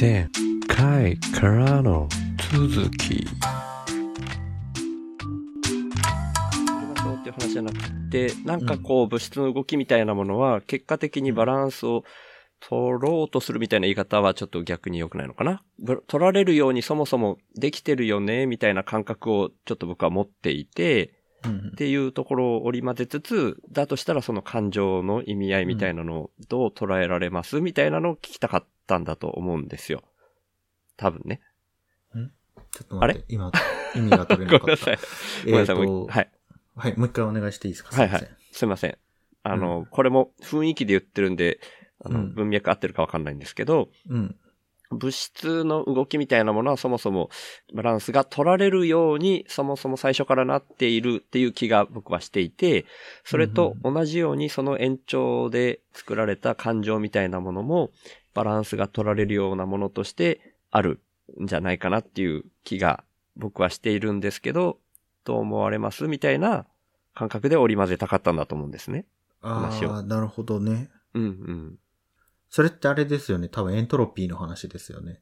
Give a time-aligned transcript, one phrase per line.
[0.00, 0.28] 前
[0.68, 2.08] 回からの
[2.52, 3.14] 続き。
[3.16, 3.18] っ
[7.22, 12.04] ていう話じゃなくて、なんかこう物質の動きみたいなものは、結果的にバランスを
[12.60, 15.64] 取ろうとするみたいな言い方はちょっと逆に良くないのかな？
[16.06, 21.14] 取られるようにそもそもできてるよね、みたいな感覚をちょっと僕は持っていて、
[21.72, 30.02] っていうところを織り交ぜつつ、だとしたらその感情の意味合いみたいなのをどう捉えられますみたいなのを聞きたかったんだと思うんですよ。
[30.96, 31.40] 多分ね。
[32.16, 32.26] ん？
[32.72, 33.52] ちょっと待って、今、
[33.94, 34.66] 意味が取れなかった。
[34.66, 34.98] ごめんなさい。
[35.44, 35.76] ごめんなさい。
[35.76, 36.30] はい。
[36.74, 37.94] はい、もう一回お願いしていいですか？
[37.94, 38.28] はいはい。
[38.50, 38.98] すいません。
[39.44, 41.60] あの、うん、これも雰囲気で言ってるんで、
[42.04, 44.36] あの、文脈合ってるかわかんないんですけど、うん。
[44.90, 47.28] 物質の動きみたいなものはそもそも
[47.74, 52.86] バランスが取られるようにそもそも最初からなっているっていう気が僕はしていて、
[53.22, 57.90] それと同じようにその延長で作られた感情みたいなものも
[58.38, 61.00] バランスが取られるようなものとしてある
[61.42, 63.02] んじゃないかなっていう気が
[63.34, 64.78] 僕はしているんですけど、
[65.24, 66.64] どう思われますみたいな
[67.16, 69.06] 感覚で織り交ぜたかったんだと思うんですね。
[69.40, 69.92] 話を。
[69.92, 70.88] ああ、なるほどね。
[71.14, 71.78] うんうん。
[72.48, 73.48] それってあれですよね。
[73.48, 75.20] 多分エントロピーの話ですよね。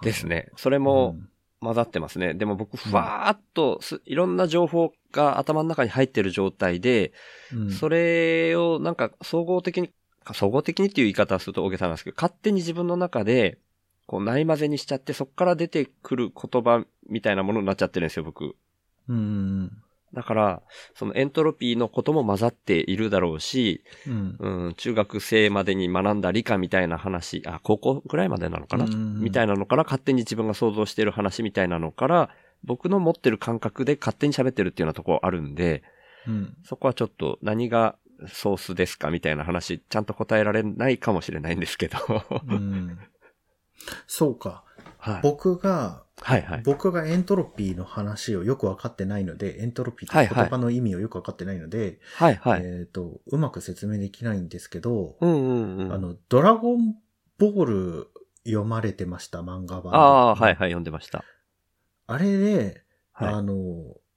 [0.00, 0.48] ですね。
[0.56, 1.18] それも
[1.60, 2.28] 混ざってますね。
[2.28, 7.12] うん、でも僕、ふわーっといろんな情報が頭の中に入ってる状態で、
[7.54, 9.92] うん、それをなんか総合的に、
[10.34, 13.58] 総合的にっていう言い方をすると大げさなんですけど、勝手に自分の中で、
[14.06, 18.54] こうない混ぜにしちゃって、そこから出てくる言葉みたいなものになっちゃってるんですよ、僕。
[19.08, 19.70] うん。
[20.14, 20.62] だから、
[20.94, 32.30] そのエントロピーのことも混ざっているだろうし、うん、うん、中学生までに学んだ理科みたいな話、あ、高校ぐらいまでなのかな、みたいなのから勝手に自分が想像している話みたいなのから、
[32.64, 35.82] 僕の持ってる感覚で勝手に喋ってるっていうようなところあるんで、
[36.26, 37.96] うん、そこはちょっと何が
[38.28, 41.98] ソースですかみたいな話、ちゃんと答えられないかもしれないんですけど
[42.48, 42.98] うん。
[44.06, 44.64] そうか。
[44.98, 46.62] はい、僕がはいはい。
[46.62, 52.62] 僕がエントロピーの話をよくわかってないので、エントロピーって言葉の意味をよくわかってないので、はいはい。
[52.64, 55.92] えっ、と、うまく説明できないんですけど、うんうんうん。
[55.92, 56.96] あの、ドラゴン
[57.38, 58.08] ボール
[58.44, 61.22] 読まれてました、漫画版ああ、はいはい、読んでました。
[62.06, 63.54] あれで、はい、あの、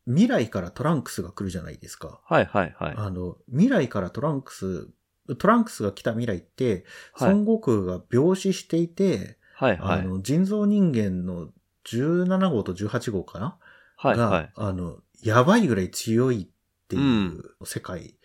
[0.09, 2.20] 未来からトランクスが来るじゃないですか。
[2.25, 2.94] はいはいはい。
[2.97, 4.90] あの、未来からトランクス、
[5.38, 6.84] トランクスが来た未来って、
[7.20, 10.00] 孫悟空が病死していて、はいはい。
[10.00, 11.50] あの、人造人間の
[11.86, 13.58] 17号と18号かな？
[13.98, 14.52] はい、はい。
[14.56, 18.16] あの、やばいぐらい強いっていう世界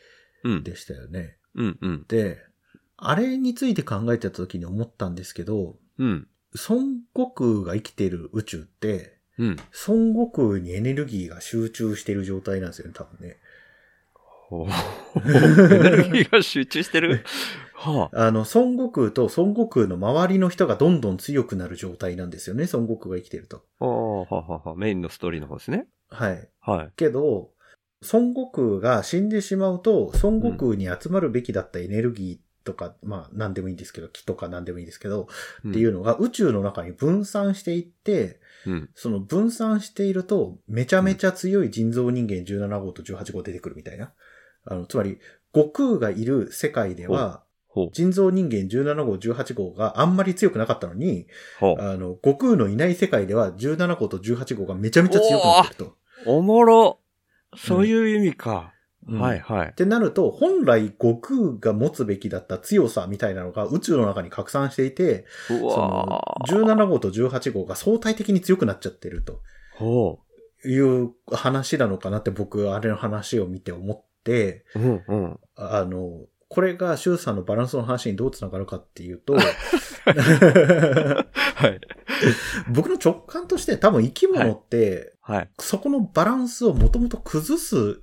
[0.63, 1.37] でしたよね。
[1.55, 2.39] うん、うん、で、
[2.97, 6.29] あれについて考えてた時に思ったんですけど、うん。
[6.69, 6.81] 孫
[7.15, 9.57] 悟空が生きている宇宙って、うん。
[9.89, 13.39] 孫悟空にエネルギーが集中している状態なんですよね、多分ね。
[14.55, 17.25] エネルギーが集中してる？
[17.75, 23.65] はあ、あの、孫悟空と孫悟空の周りの人がどんどん強くなる状態なんですよね、孫悟空が生きてると。
[23.81, 25.87] ああ、はははメインのストーリーの方ですね。
[26.09, 26.49] はい。
[26.61, 26.93] はい。
[26.97, 27.51] けど、
[28.13, 35.29] 孫悟空が死んでしまうと、孫悟空に集まるべきだったエネルギーとか、うん、まあ何でもいいんですけど、木とか何でもいいですけど、
[35.65, 44.13] うん、っていうのが宇宙の中に分散していって、うん、その分散していると、めちゃめちゃ強い人造人間17号と18号出てくるみたいな。
[44.67, 45.19] あの、つまり、
[45.55, 47.45] 悟空がいる世界では、
[47.93, 51.27] 人造人間17号、18号があんまり強くなかったのに、
[51.61, 55.97] あの、悟空のいない世界では17号と18号がめちゃめちゃ強くなってると。
[56.27, 57.01] おもろ。
[57.57, 58.74] そういう意味か。
[59.07, 59.69] うん、はいはい。
[59.69, 69.41] ってなると、本来悟空が持つべきだった強さみたいなのが宇宙の中に拡散していて、その17号と18号が相対的に強くなっちゃってると。
[69.77, 70.21] ほ
[70.65, 70.69] う。
[70.69, 79.43] いう話なのかなって僕、あれの話を見て思って、うんうん、あの、これが周さんのバランスの話にどうつながるかっていうと、 は
[81.69, 81.81] い。
[82.69, 88.01] 僕の直感として多分生き物って、はい、はい、そこのバランスをもともと崩す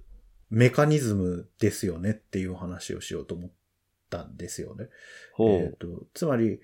[0.52, 3.52] メカニズムですよねっていう話をしようと思っ
[4.10, 4.90] たんですよね。
[5.40, 6.59] えーと、つまり、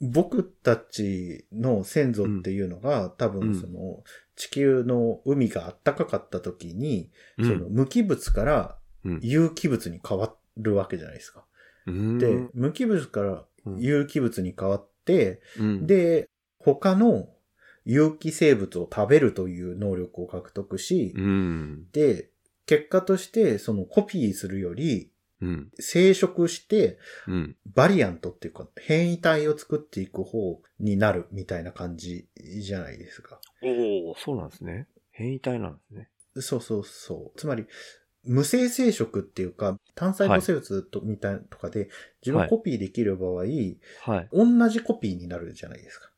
[0.00, 4.04] 僕たちの先祖っていうのが、うん、多分その
[4.36, 8.78] 地球の海が暖かかった時に、うん、その無機物から
[9.22, 11.44] 有機物に変わっるわけじゃないですか。
[11.86, 13.44] で、無機物から
[13.76, 16.28] 有機物に変わって、うん、で、
[16.58, 17.28] 他の
[17.84, 22.30] 有機生物を食べるという能力を獲得し、うん、で、
[22.66, 25.10] 結果としてそのコピーするより、
[25.40, 33.40] うん、生殖して、うん、バリアントっていうか変異体を作っていく方になるみたいな感じじゃないですか。
[33.62, 34.88] おおそうなんですね。
[35.10, 36.08] 変異体なんですね。
[36.42, 37.38] そうそうそう。
[37.38, 37.66] つまり、
[38.24, 41.88] 無生成色っていうか、単細胞生物と、みたいなとかで、
[42.22, 43.48] 自分コピーできる場合、はい、
[44.32, 46.10] 同じコピーになるじゃないですか。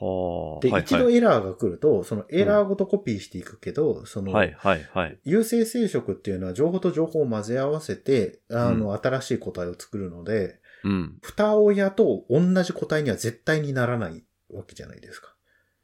[0.00, 0.60] はあ。
[0.60, 5.18] で、はいはい、一度エラーが来ると、そのエラーごとコピーしていくけど、うん、その、はいはいはい。
[5.24, 11.18] 有性生殖っていうのは情報と情報を混ぜ合わせて、あの、うん、新しい個体を作るので、うん。
[11.22, 15.34] 二親と同じ個体には絶対にならないわけじゃないですか。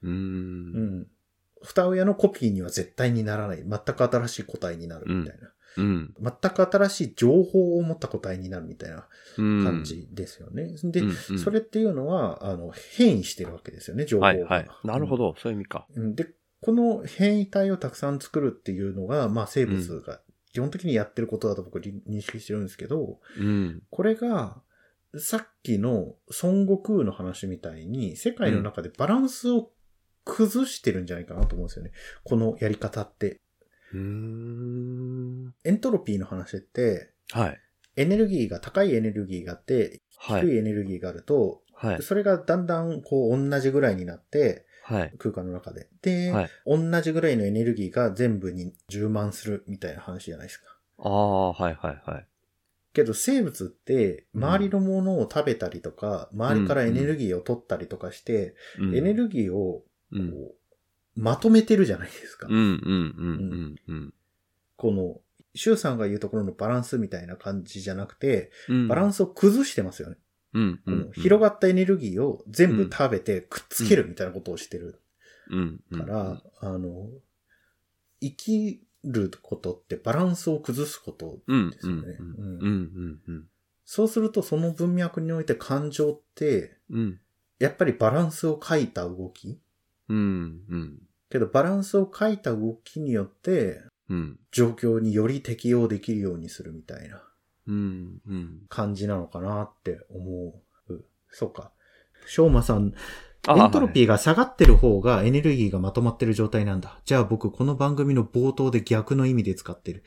[0.03, 0.13] うん。
[0.13, 1.07] うん。
[1.63, 3.65] 二親のコピーには絶対にならない。
[3.65, 5.54] 全く新しい個体になるみたいな。
[5.77, 9.07] うん、全く新しい情報を持った個体になるみたいな
[9.37, 10.75] 感じですよね。
[10.83, 14.29] うん、で、うんうん、それっていうのは、あの、変異してるわけですよね、情報が。
[14.29, 14.69] はいはい。
[14.85, 15.87] なるほど、そういう意味か。
[15.97, 16.29] で、
[16.61, 20.21] この変異体をたくさん作るっていうのが、まあ生物が
[20.53, 24.63] 基本的にやってることだと僕認識してるんですけど、うん、これが、
[25.19, 29.71] さっきの孫悟空の話みたいに、世界の中でバランスを
[30.25, 31.93] 崩してるんじゃないかなと思うんですよね。
[32.25, 33.41] このやり方って。
[33.95, 35.55] うん。
[35.65, 37.61] エントロピーの話って、はい。
[37.97, 42.03] エネルギーが、高いエネルギーがあって、低いエネルギーがあると、はい。
[42.03, 45.15] それがだんだんこう同じぐらいになって、はい。
[45.19, 45.89] 空間の中で。
[46.03, 50.77] で、はい、同じぐらいのエネルギーが全部に充満するみたいな話じゃないですか。
[50.99, 52.27] ああ、はいはいはい。
[52.93, 60.55] けど生物って、周りのものを食べたりとか、うん、周りからエネルギーを取ったりとかして、うん、エネルギーをこう、
[61.17, 62.47] まとめてるじゃないですか。
[62.51, 64.15] うんうんうんうん。
[64.77, 65.21] この、
[65.55, 68.51] シュウさんが言うところのバランスみたいな感じじゃなくて、
[68.89, 70.17] バランスを崩してますよね。
[70.55, 75.01] うんうんうん、広がったエネルギーを全部食べてくっつけるみたいなことをしてる。
[75.93, 77.11] から、あの、
[78.21, 82.17] 生きることってバランスを崩すことですよね。
[83.85, 86.79] そうするとその文脈において感情って、
[87.59, 89.61] やっぱりバランスを書いた動き
[90.09, 90.99] うん、うん。
[91.31, 94.39] けど、バランスを書いた動きによって、うん。
[94.53, 97.23] 状況により適応できるようにするみたいな、
[97.67, 98.61] うん、うん。
[98.69, 100.55] 感じなのかなって思
[100.89, 101.05] う。
[101.31, 101.73] そうか。
[102.27, 102.93] しょうまさん、
[103.49, 106.89] エントロピーが下がってる方がエネルギーがまとまってる状態なんだ。
[106.91, 110.05] はい、じゃあ僕この番組の冒頭で逆の意味で使ってる。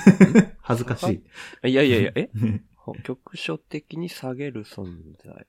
[0.62, 1.22] 恥ずかし
[1.62, 1.68] い。
[1.68, 2.30] いやいやいや、え？
[3.04, 5.46] 局所的に下げる存在？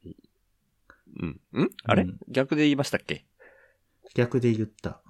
[1.20, 1.64] うん。
[1.64, 1.70] ん？
[1.84, 3.26] あれ、うん、逆で言いましたっけ？
[4.16, 5.02] 逆で言った。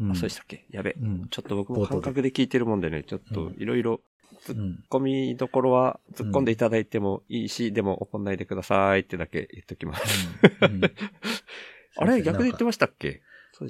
[0.00, 0.66] うん、あ、そうでしたっけ？
[0.70, 1.28] やべ、うん。
[1.28, 4.00] ちょっと僕も感覚で聞いてるもんでね、ちょっといろいろ
[4.44, 10.28] 突っ込みどころは突っ込んでいただいてもいいし、うん、でも怒んないでくださいってだけ言っときます。
[11.96, 12.22] あれ？
[12.22, 13.22] 逆で言ってましたっけ？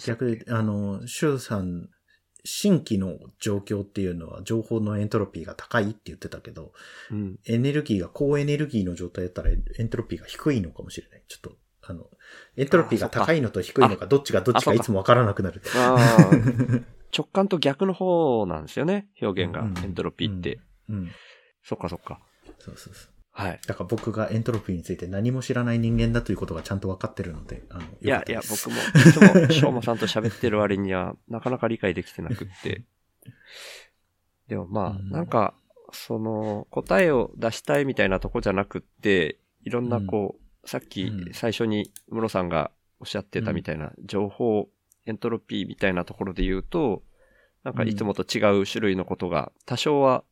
[0.05, 1.89] 逆で、あの、シュウさん、
[2.45, 6.73] 新規の状況っていうのは情報のエントロピーが高いって言ってたけど、
[7.11, 11.23] うん、エネルギーが高エネルギーの状態だったらエントロピーが低いのかもしれない。
[11.29, 11.57] ちょっと
[11.89, 12.11] あの、
[12.57, 15.63] エントロピーが高いのと低いのか、どっちがどっちかいつもわからなくなる。
[17.17, 20.61] 直感と逆の方なんですよね、表現が、うん、エントロピーって。
[20.89, 20.97] うん。
[20.97, 21.11] うん、
[21.63, 22.21] そっかそっか。
[22.59, 23.17] そうそうそう。
[23.31, 23.61] はい。
[23.67, 32.83] だから僕がエントロピーについて何も知らない人間だということがちゃんと分かってるので、あの、いやいや、僕も、いつも、しょうまさんと喋ってる割には、なかなか理解できてなくって。
[34.49, 35.55] でもまあ、なんか、
[35.93, 42.71] その、答えを出したいみたいなとこじゃなくって、いろんなこう、さっき最初に室さんが
[43.01, 44.69] おっしゃってたみたいな情報、
[45.07, 47.03] エントロピーみたいなところで言うと、
[47.65, 50.25] なんかいつもと違う種類のことが多少は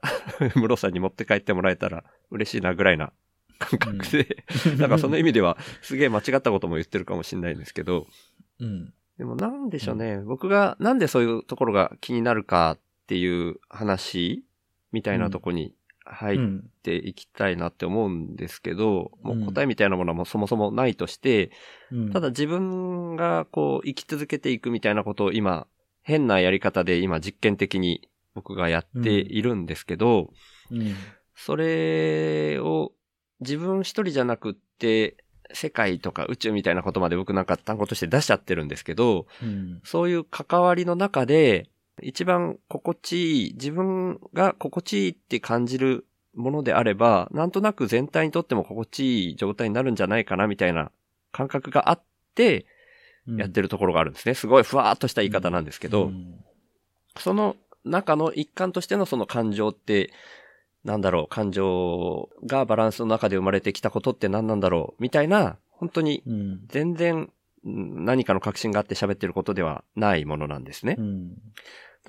[0.56, 3.12] 室さんに持って帰ってもらえたら嬉しいなぐらいな
[3.58, 8.06] 感覚で、うん、なんかその意味ではすげえ間違ったことも言ってるかもしれないんですけど、
[8.60, 14.44] うん、でもなんでしょうね、うん、僕がなんでそういうところが気になるかっていう話
[14.92, 15.74] みたいなとこに
[16.10, 16.38] 入っ
[16.82, 21.50] ていきたいなって思うんですけど、うん、もう答えみたいなものはもうそもそもないとして、
[21.92, 25.66] うん、ただ自分がこう生き続けていくみたいなことを今、
[26.02, 30.30] 変なやり方で今実験的に僕がやっているんですけど、
[30.70, 30.94] うん、
[31.36, 32.92] それを
[33.40, 35.16] 自分一人じゃなくって、
[35.52, 39.26] 世界とか宇宙みたいなことまで僕なんか単語として出しちゃってるんですけど、
[39.82, 41.70] そういう関わりの中で、
[42.02, 50.90] 一番心地いい、自分が心地いいって感じるものであれば、なんとなく全体にとっても心地いい状態になるんじゃないかなみたいな
[51.32, 52.02] 感覚があっ
[52.34, 52.66] て、
[53.36, 54.34] やってるところがあるんですね。
[54.34, 56.10] すごいふわーっとした言い方なんですけど、
[57.18, 60.10] その中の一環としてのその感情って、
[60.84, 66.22] なんだろう、感情がバランスの中で生まれてきたことって何なんだろう、みたいな、本当に
[66.68, 67.30] 全然
[67.64, 70.96] 何かの確信があって喋ってることではないものなんですね。
[70.96, 71.02] た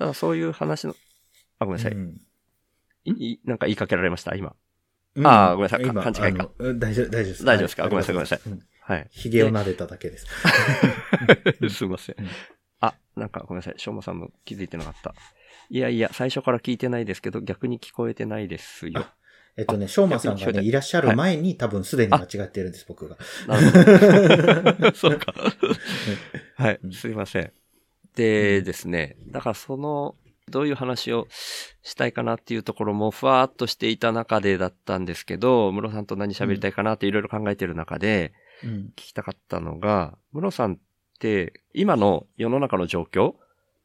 [0.06, 0.96] だそういう話の、
[1.58, 1.92] あ、ごめんなさい。
[1.92, 2.20] うん、
[3.04, 4.34] いなんか言いかけられました？
[4.34, 4.54] 今。
[5.16, 6.12] うん、ああ、ごめんなさい。
[6.12, 6.50] 勘違いか。
[6.78, 7.44] 大丈夫、大丈夫です。
[7.44, 8.40] 大丈夫ですか、はい、ごめんなさい、ごめんなさい。
[8.80, 9.08] はい。
[9.10, 10.26] 髭を撫でただけです。
[11.70, 12.16] すいません。
[12.80, 15.14] あ、なんかごめんなさい、しょうまさんも気づいてなかった。
[15.68, 19.06] いやいや、最初から聞いてないですけど、逆に聞こえてないですよ。
[19.56, 23.16] えっとね、しょうまさんがね、いらっしゃる前に、多分すでに間違ってるんです、僕が。
[23.46, 24.94] なるほど。
[24.96, 25.34] そうか。
[26.56, 27.52] はい、すいません。
[28.16, 30.14] でですね、だからその、
[30.48, 31.28] どういう話を
[31.82, 40.78] したいかなっていうところもふわーっとしていた中でだったんですけど、ムロさんと何喋りたいかなっていろいろ考えてる中で、聞きたかったのが、ムロさんっ
[41.18, 43.34] て今の世の中の状況、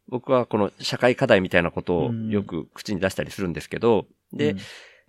[0.08, 4.55] 僕はこの社会課題みたいなことをよく口に出したりするんですけど、で、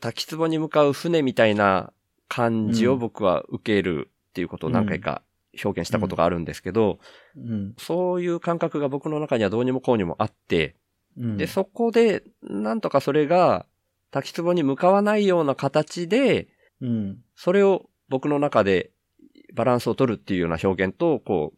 [0.01, 1.93] 滝壺に向かう船みたいな
[2.29, 5.23] 感じを僕は受けるっていうことを何回か
[5.63, 6.99] 表現したことがあるんですけど、
[7.79, 10.77] そういう感覚が僕の中にはどうにもこうにもあって、
[11.17, 13.67] で、そこで、なんとかそれが、
[14.11, 16.49] 滝壺に向かわないような形で、
[16.81, 18.91] うん、それを僕の中で
[19.55, 21.55] バランスを取るっていうような表現と、こ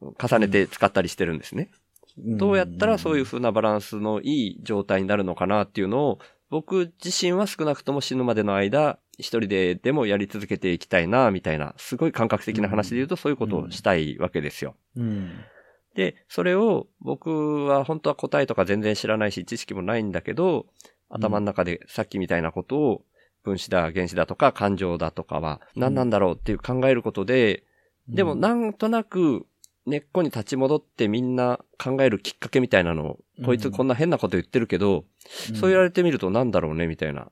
[0.00, 1.70] う、重ねて使ったりしてるんですね。
[2.18, 6.18] うん、どうやったらそういう風なバランスのいい状態になるのかなっていうのを、
[6.50, 14.76] 僕自身は少なくとも死ぬまでの間、一人ででもやり続けていきたいな、みたいな、すごい感覚的な話で言うとそういうことをしたいわけですよ。
[14.96, 15.30] うん、
[15.94, 20.66] で、それを僕は本当は答えとか全然知らないし、知識もないんだけど、
[21.10, 23.04] 頭の中でさっきみたいなことを
[23.42, 27.64] 分子だ、原子だとか感情だとかは何なんだろうっていう考えることで、
[28.08, 29.46] でもなんとなく
[29.86, 35.04] 根っこに立ち戻ってみんな考えるきっかけみたいなのを、こいつこんな変なこと言ってるけど、
[35.58, 37.30] そう言われてみるとなんだろうねみたいな。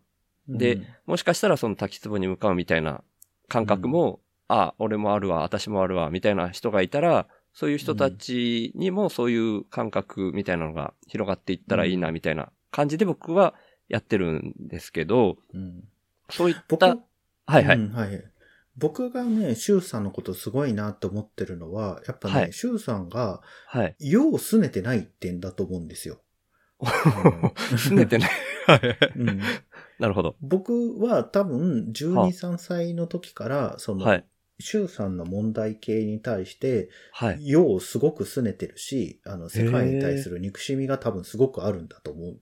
[0.48, 3.02] で、もしかしたらその滝壺に向かうみたいな
[3.48, 13.54] 感覚も、あ、俺もあるわ、私もあるわ、みたいな人がいたら、そういう人たちにもそういう感覚みたいなのが広がっていったらいいな、みたいな感じで僕は
[13.88, 15.84] やってるんですけど、うん、
[16.30, 16.96] そういった、
[17.46, 18.24] はいはい、うん、はい。
[18.76, 23.96] 僕がね、シュウさんのことすごいなと思ってるのは、やっぱね、はい、シュウさんが、はい。
[23.98, 26.20] 世を拗ねてない点だと思うんですよ。
[26.80, 28.30] 拗ねてない。
[28.66, 29.18] はい。
[29.18, 29.40] うん。
[29.98, 30.36] なるほど。
[30.40, 34.24] 僕は多分、12、3歳の時から、その、はい。
[34.58, 37.46] シュウさんの問題系に対して、はい。
[37.46, 42.40] 世をすごく拗ねてるし、あの、世界に対する憎しみが多分すごくあるんだと思う。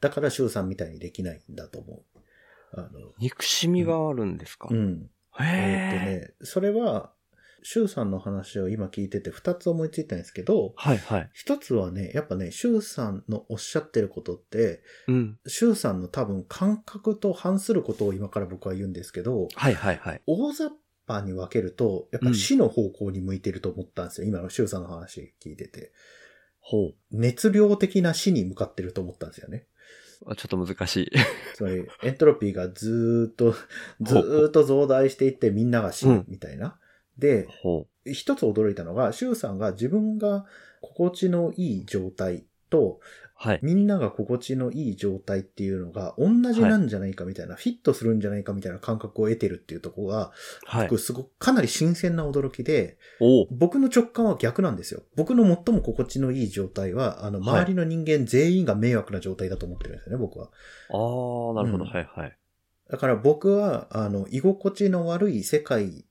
[0.00, 2.18] だからシュウさんみたいにできないんだと思う。
[2.72, 5.10] あの、憎しみがあるんですか、うん、うん。
[5.38, 7.12] えっとね、それは、
[7.62, 11.30] シュウさんの話を今聞いてて二つ思いついたんですけど、はいはい。
[11.32, 15.38] 一つはね、やっぱね、シュウさんのおっしゃってることって、うん。
[15.46, 20.22] シュウさんの多分感覚と反することを今から僕は言うんですけど、はいはいはい。
[20.26, 20.70] 大雑
[21.06, 24.26] 把に分けると、やっぱ死の方向に向いてると思ったんですよ。
[24.26, 25.92] うん、今のシュウさんの話聞いてて。
[26.60, 26.94] ほう。
[27.10, 29.66] 熱量的な死に向かってると思ったんですよね。
[30.20, 31.10] ちょっと難しい。
[31.54, 33.54] つまり、エントロピーがずっと、
[34.00, 36.78] ずっと増大していってみんなが死ぬみたいな。
[37.16, 37.48] うん、で、
[38.12, 40.46] 一つ驚いたのが、シュウさんが自分が
[40.80, 43.00] 心地のいい状態と、
[43.38, 43.60] はい。
[43.62, 50.32] みんなが心地のいい状態っていうのが同じなんじゃないかみたいな、はい、フィットするんじゃないかみたいな感覚を得てるっていうところが、
[50.64, 52.96] はい、僕すごくかなり新鮮な驚きで、
[53.50, 55.02] 僕の直感は逆なんですよ。
[55.16, 60.46] 僕の最も心地のいい状態は、あの、周りの人間全員が迷惑な状態だと思ってるんですよね、僕は。
[60.46, 62.38] ああ、なるほど、うん、はいはい。
[62.90, 66.05] だから僕は、あの、居心地の悪い世界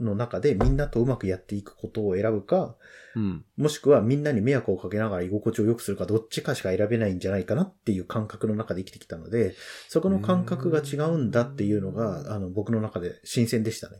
[0.00, 2.76] の中でみんなとうまくやっていくことを選ぶか、
[3.14, 9.54] うん、もしくはみんなに迷惑をかけながら居心地を良くするかどっちかしか選べないんじゃないかなっていう感覚の中で生きてきたので、
[9.88, 13.98] そこの感覚が違うんだっていうのが、あの、僕の中で新鮮でしたね。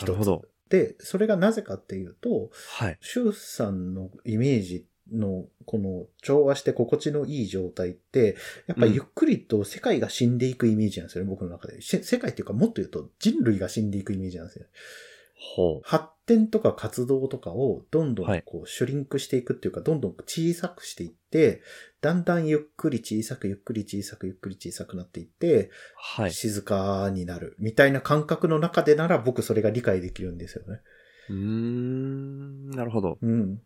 [0.00, 0.44] なるほど。
[0.68, 2.98] で、それがなぜかっていうと、はい。
[3.00, 11.80] シュウさんのイメージの、この調和して心地のいい状態って、やっぱゆっくりと世界が死んでいくイメージなんですよね、うん、僕の中で。
[11.82, 14.66] 世界っていうかもっと言うと人類が死んでいくイメージなんですよ。
[15.82, 21.62] 発展とか活動とかをどんどんこうシュリンクしていくっていうか、どんどん小さくしていって、
[22.00, 30.80] だんだんゆっくり小さくゆっくり小さくゆっくり小さくなっていって、はい、静かになるみたいな感覚の中でなら僕それが理解できるんですよね。
[31.30, 33.18] うーん、なるほど。
[33.20, 33.60] うん。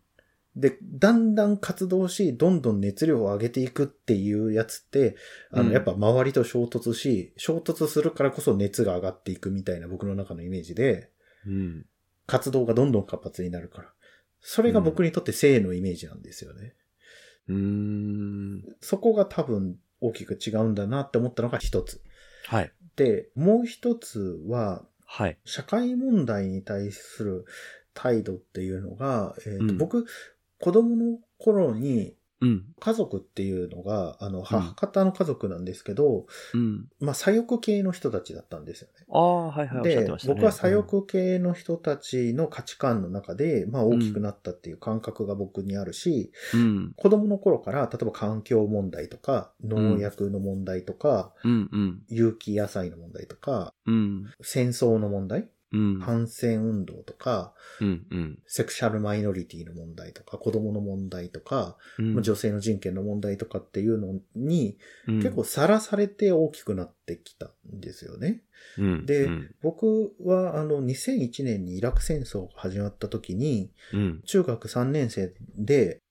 [0.57, 5.17] で、だんだん活動し、どんどん熱量を上げていくっていうやつって、
[5.51, 11.09] あの、やっぱ周りと衝突し、衝突するからこそ熱が上がっていくみたいな僕の中のイメージで、うん、
[12.27, 13.93] 活動がどんどん活発になるから。
[14.41, 16.75] それが僕にとって性のイメージなんですよね。
[17.49, 22.03] うん、そこが多分大きく違うんだなって思ったのが一つ。
[22.47, 22.73] はい。
[22.97, 25.39] で、もう一つは、はい。
[25.45, 27.45] 社会問題に対する
[27.93, 30.07] 態度っていうのが、えーと、うん、僕、
[30.61, 32.65] 子供の頃に、うん。
[32.79, 36.87] 家族っていうのが、あの、母方の家族なんですけど、うん。
[37.01, 39.07] まあ、左翼系の人たちだったんですよね。
[39.11, 46.93] ああ、はいはい、で、ね、僕は左翼系の人たちの価値観の中で、まあ、大きくなったっていう感覚が僕にあるし、うん。
[46.97, 52.03] 子供の頃から、例えば環境問題とか、農薬の問題とか、うん、うん。
[52.09, 54.31] 有機野菜の問題とか、うん。
[54.43, 68.43] 戦争の問題うん、反戦運動とか、うんうん、セクシャルマイノリティの問題とか、子供の問題とか、うん、女性の人権の問題とかっていうのに、結構さらされて大きくなってきたんですよね。
[68.79, 69.29] うん、で、
[69.63, 73.73] 僕はあの2001年にイラク戦争が始まった時に、
[74.25, 76.04] 中学3年生でうん、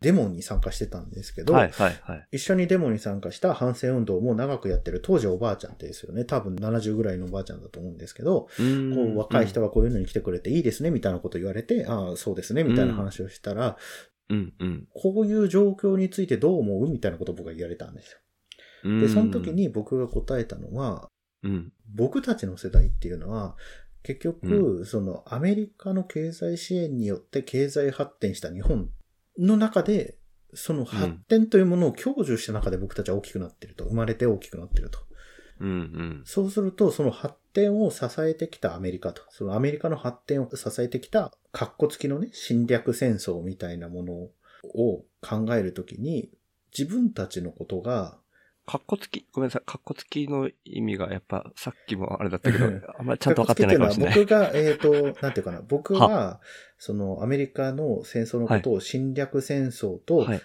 [0.00, 6.24] デモに参加してたんですけど、はいはいはい、一緒にデモに参加した反戦運動も長くやってる当時おばあちゃんですよね。
[6.24, 13.76] 多分70ぐらいのおばあちゃんだと思うんですけど、こう若い人がこういうのに来てくれていいですねみたいなこと言われて、ああ、そうですねみたいな話をしたら、
[14.30, 14.52] うん。
[14.58, 16.88] うん、こういう状況についてどう思う？
[16.88, 18.12] みたいなことを僕が言われたんです
[18.84, 19.00] よ。
[19.00, 21.08] で、その時に僕が答えたのは、
[21.42, 23.56] うん、僕たちの世代っていうのは、
[24.02, 28.88] 結局、そのアメリカの経済支援によって経済発展した日本
[29.38, 30.16] の中で、
[30.54, 33.84] その発展というものを享受した中で僕たちは大きくなってると。
[33.84, 34.98] 生まれて大きくなってると。
[35.60, 44.12] うんうん、そうすると、その発展を支えてきたアメリカと、そのアメリカの発展を支えてきた、カッコ付きのね、侵略戦争みたいなもの
[44.74, 46.30] を考えるときに、
[46.76, 48.18] 自分たちのことが、
[48.68, 52.66] カッコ付き、ごめんなさい、カッコ付きの意味がやっぱさっきもあれだったけど、
[52.98, 54.14] あんまりちゃんと分かってないかもしれない。
[54.14, 56.42] 僕が、えっ、ー、と、なんていうかな、僕は、
[56.76, 60.42] そのアメリカの戦争のことを侵略戦争と、はい、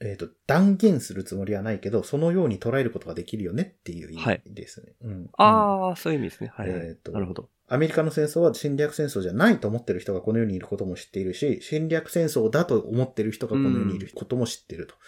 [0.00, 4.94] えっ、ー、と、断言するつもりはないけど、そのように捉えることができるよねっていう意味ですね。
[5.04, 6.52] はい、うん、ああ、そういう意味ですね。
[6.54, 7.50] はい、はい、えと、なるほど。
[7.68, 14.94] アメリカの戦争は侵略戦争じゃないと思ってる人がこの世にいることも知っているし、侵略戦争だと思ってる人がこの世にいることも知っていると。
[14.94, 15.00] うん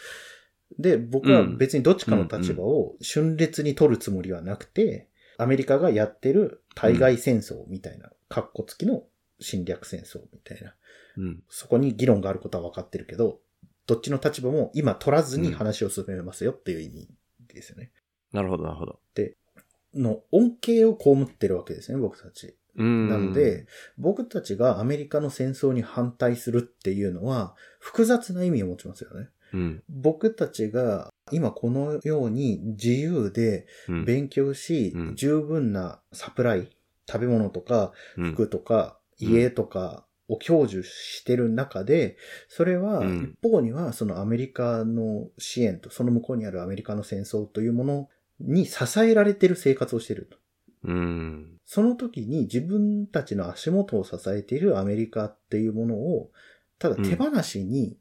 [0.79, 5.09] で、僕は別にどっちかの立場を瞬烈に取るつもりはなくて、
[5.39, 9.05] アメリカがやってる対外戦争みたいな、カッコ付きの
[9.41, 10.75] 侵略戦争みたいな。
[11.17, 13.41] うん、そこに議論があることは分かってるけど、
[13.87, 17.09] どっちの立場も今取らずに話を進めますよっていう意味
[17.53, 17.91] ですよね。
[18.33, 19.01] なるほど、なるほど。
[19.15, 19.37] で、
[19.95, 22.57] の恩恵を被ってるわけですね、僕たち。
[22.77, 22.85] な
[23.19, 29.31] ので、僕たちがアメリカの戦争に反対するっていうのは、複雑な意味を持ちますよね。
[29.53, 33.67] うん、僕たちが今このように自由で
[34.07, 36.71] 勉強し、うん、十分なサプライ、
[37.11, 42.17] 食べ物とか服とか家とかを享受してる中で、
[42.49, 48.09] それは一方にはそのアメリカの支援とその向こうにあるアメリカの戦争というもの
[48.41, 50.39] に支えられてる生活をしてると。
[50.85, 56.31] うん、その時に自分たちの足元を支えているアメリカっていうものを、
[56.79, 57.97] ただ手放しに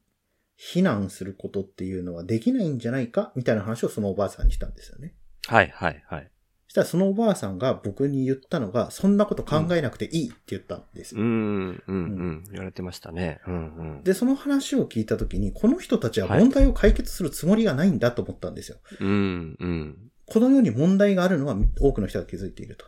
[0.60, 5.14] 避難することっていうのはできないんじゃないかみたいな話をそのおばあさんにしたんですよね。
[5.48, 6.32] はいはいはい。
[6.68, 11.22] そしたらそのおばあさんが僕に言ったのが、そんなこと考えなくていいって言ったんですよ。
[11.22, 12.44] うん、うん、うん。
[12.52, 13.40] 言われてましたね。
[13.48, 14.04] うん、うん。
[14.04, 18.80] で、その話を聞いたときに、この人たちは問題を解決するつもりがないんだと思ったんですよ。
[19.00, 19.98] うん、うん。
[20.26, 22.86] このように問題があるのは多くの人が気づいていると。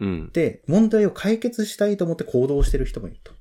[0.00, 0.30] うん。
[0.32, 3.35] で、問題を解決したいと思って行動している人もいると。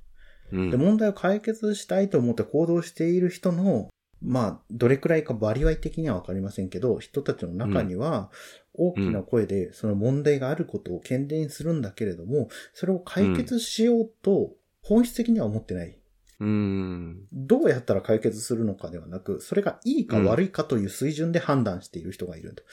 [0.51, 3.89] で、問題を解決したいと思って行動している人の、
[4.21, 8.31] まあ、どれくらいか割合的にはわかりませんけど、人たちの中には、
[8.77, 15.97] 大きな声でその問題があることを懸念するんだけれども、それを解決しようと本質的には思ってない。
[16.37, 22.63] うん、どうやったら解決するのかではなく、それがいいか悪いかという水準で判断している人がいると。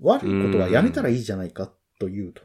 [0.00, 2.42] 悪いことはやめたらいいじゃないかというと。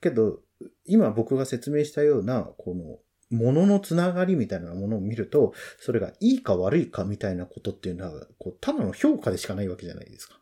[0.00, 0.40] けど、
[0.86, 2.98] 今僕が説明したような、この
[3.30, 10.40] もののつながりみたいなものを見ると、それがいいか悪いかみたいなことっていうのは、こう、ただの評価でしかないわけじゃないですか。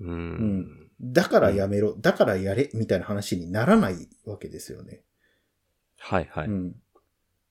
[0.00, 0.08] うん。
[0.08, 0.90] うん。
[1.00, 5.02] だからやめろ、うん、だからやれ、みたいな話にならないわけですよね。
[5.98, 6.46] はいはい。
[6.48, 6.74] うん。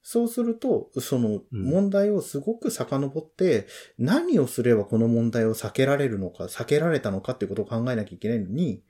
[0.01, 3.67] そうすると、その問題をすごく遡って、
[3.99, 8.83] うん、何をすればこの問題を避けられるのか、避けられたのかっていうことを考えなきゃいけないのに、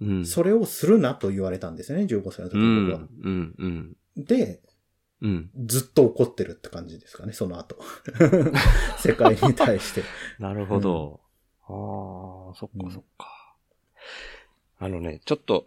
[0.00, 3.08] うん、それをするなと言われたんですね、15歳の時に僕は。
[3.22, 4.60] うん、うん、で、
[5.20, 5.50] うん。
[5.66, 7.76] ずっと怒ってるって感じですかね、その後。
[8.98, 10.02] 世界に対して。
[10.38, 11.20] なるほど。
[11.68, 13.56] うん、ああ、そっかそっか。
[14.80, 15.66] うん、あのね、ちょっと、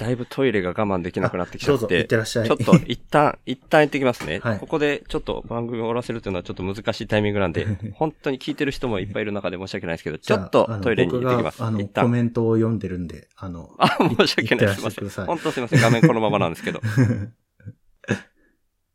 [0.00, 1.80] だいぶトイレが我慢できなくなってきちゃって。
[1.80, 2.46] どうぞ、行ってらっしゃい。
[2.46, 4.40] ちょっと一旦、一旦行ってきますね。
[4.42, 11.62] はい、ここでちょっと番組を終わらせるというのはちょっと難しいタイミングなんで、 本当に聞いてる人もいっぱいいる中で申し訳ないですけど、ちょっとトイレに行ってきます。
[11.62, 14.74] あの、コメントを読んでるんで、あの、あ、申し訳ない。
[14.74, 15.26] すいません。
[15.26, 15.80] 本当すいません。
[15.80, 16.80] 画面このままなんですけど。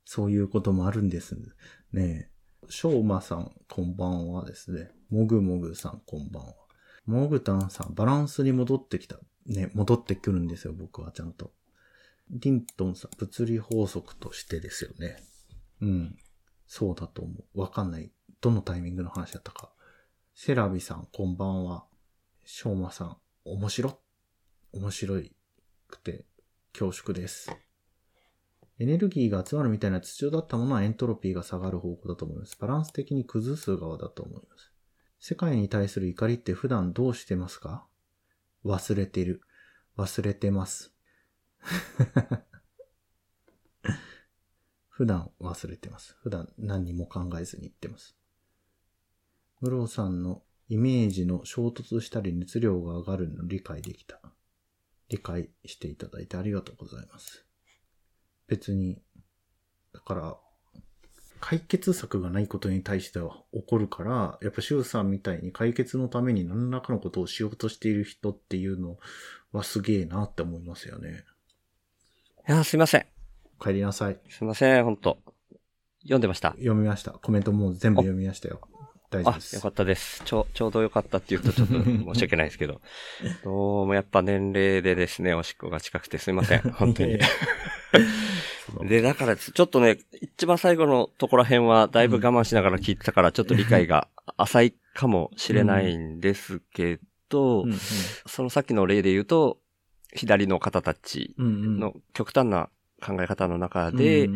[0.05, 1.35] そういうこともあるんです。
[1.91, 2.29] ね
[2.69, 4.91] しょうまさん、こんばんはですね。
[5.09, 6.53] もぐもぐさん、こんばんは。
[7.05, 9.19] もぐたんさん、バランスに戻ってきた。
[9.45, 11.51] ね、戻ってくるんですよ、僕はちゃんと。
[12.31, 15.17] リントンさん、物理法則としてですよね。
[15.81, 16.17] うん。
[16.67, 17.61] そうだと思う。
[17.61, 18.11] わかんない。
[18.41, 19.71] どのタイミングの話だったか。
[20.33, 21.85] セラビさん、こんばんは。
[22.43, 23.99] しょうまさん、面白
[24.73, 25.31] 面白い
[25.87, 26.25] くて
[26.73, 27.49] 恐縮です。
[28.77, 32.57] エネルギーが集まるみたいな土だったものはエントロピーが下がる方向だと思います。
[32.59, 34.71] バランス的に崩す側だと思います。
[35.19, 37.87] 世界に対する怒りって普段どうしてますか？
[38.65, 39.41] 忘れてる。
[39.97, 40.93] 忘れてます。
[44.89, 46.17] 普段忘れてます。
[46.21, 48.17] 普段何にも考えずに言ってます。
[49.61, 54.19] ムロさんのイメージの衝突したり熱量が上がるの理解できた。
[55.07, 57.44] 理解していただいてありがとうございます。
[58.47, 59.01] 別に、
[59.93, 60.37] だから、
[61.39, 68.97] 解決策がないことに対しては怒るから、やっぱシュウさんみたいに解決のために何らかのことをしようとしている人っていうの
[69.51, 71.23] はすげえなって思いますよね。
[72.47, 73.05] いや、すいません。
[73.61, 74.19] 帰りなさい。
[74.29, 75.17] すいません、本当
[76.01, 76.51] 読んでました。
[76.51, 77.11] 読みました。
[77.11, 78.61] コメントも全部読みましたよ。
[79.15, 79.55] 大丈夫です。
[79.55, 80.21] あ、よかったです。
[80.25, 82.81] ちょ、ちょうどよかったって言うとちょっと申し訳ないですけど。
[83.43, 86.59] どうもやっぱ年齢でですね、おしっこが近くてすいません。
[86.61, 87.19] 本当に。
[88.87, 96.99] で、だから、ちょっとね、一番最後のところら辺は、だいぶ我慢しながら聞いてたから、ちょっと理解が浅いかもしれないんですけ
[97.29, 99.59] ど、うんうん、そのさっきの例で言うと、
[100.13, 102.69] 左の方たちの極端な
[103.01, 104.29] 考え方の中で、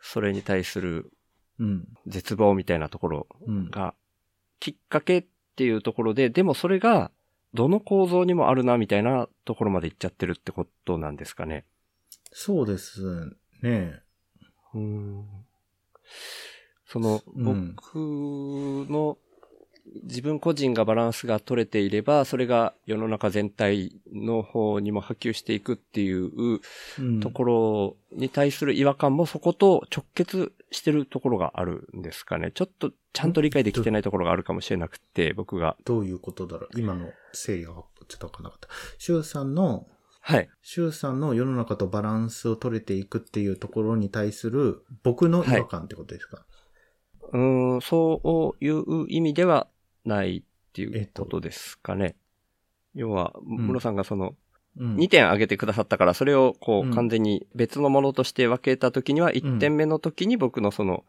[0.00, 1.12] それに対する
[2.06, 3.26] 絶望みたいなところ
[3.70, 3.94] が、
[4.62, 5.24] きっかけっ
[5.56, 7.10] ていうところで、でもそれが、
[7.52, 11.64] どの構造にもあるなみたいなところまで行っちゃってるってことなんですかね。
[12.30, 14.00] そうですね。
[14.72, 15.26] うん。
[16.86, 17.96] その、僕
[18.88, 19.18] の
[20.04, 26.60] 自分個人がバランスが取れていれば、それが世の中全体の方にも波及していくっていう
[27.20, 32.52] ところに対する違和感もそこと直結してるところがあるんですかね。
[32.54, 35.76] ちょっとちゃんと理解できてないところがあるかもしれなくて、僕が。
[35.84, 38.68] どういうことだろう今の整理がちょっとわかんなかった。
[38.98, 39.86] シュウさんの、
[40.20, 40.48] はい。
[40.62, 46.46] シュウさんの世の中とバランスを取れていくっていうところに対する僕の違和感ってことですか、はい
[47.32, 49.66] うん、そういう意味では
[50.04, 52.04] ないっていうことですかね。
[52.04, 52.16] えっと、
[52.94, 54.34] 要は、ムロさんがその、
[54.78, 61.04] 2点挙げてくださったから、それをこう完全に別のものとして分けたときには、1点目の時に僕のその、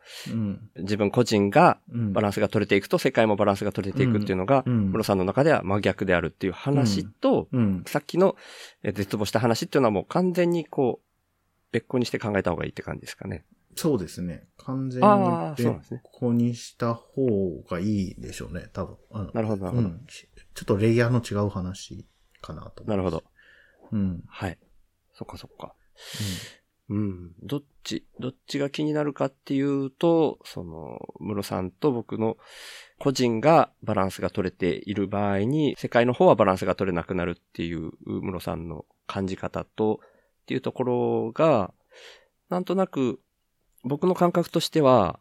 [0.76, 7.48] 自分個人がバランスが取れていくと、世界もバランスが取れていくっていうのが、ムロさんの中では真逆であるっていう話と、
[7.86, 8.36] さっきの
[8.84, 11.06] 絶望した話っていうのはもう完全にこう、
[11.72, 13.46] 別個にして考えた方がいいって感じですかね。
[13.76, 14.48] そうですね。
[14.58, 15.08] 完全に
[15.58, 17.26] 別個にした方
[17.70, 18.98] がいいでしょうね、多分。
[19.34, 22.06] なるほど、なるほど、うん、ちょっとレイヤーの違う話
[22.42, 23.24] かなとなるほど。
[23.92, 24.24] うん。
[24.28, 24.58] はい。
[25.14, 25.76] そっかそっか。
[26.90, 26.98] うん。
[26.98, 27.32] うん。
[27.42, 32.38] どっち、どっちが気になるかっていうと、その、ムロさんと僕の
[33.00, 40.00] 個人がバランスが取れている場合に、世界の方はバランスが取れなくなるっていうムロさんの感じ方と、
[40.44, 41.74] っていうところが、
[42.50, 43.20] なんとなく
[43.84, 45.20] 僕の感覚としては、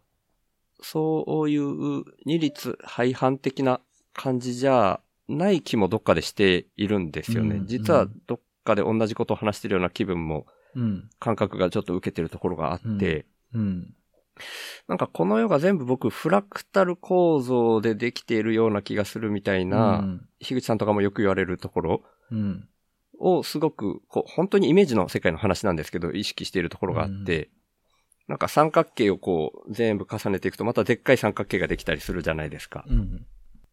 [0.81, 3.81] そういう二律背反的な
[4.14, 7.57] 感じじゃない気もどっかでしているんですよね。
[7.57, 10.46] うん、実はどっかで同じことを話してるような気分も、
[11.18, 13.94] 感覚がちょっと受けてるところがあって、うんうん、
[14.88, 20.05] なんかこの世が全部僕フラクタル構造でできているような気がするみたいな、
[20.40, 22.03] 樋口さんとかもよく言われるところ
[23.18, 27.51] をすごくこう本当にイメージの世界の話なんですけど意識しているところがあって、
[28.28, 32.85] なんか三角形をこう全部重ねていくとまたでっかい三角形ができたりするじゃないですか。
[32.88, 33.26] うん、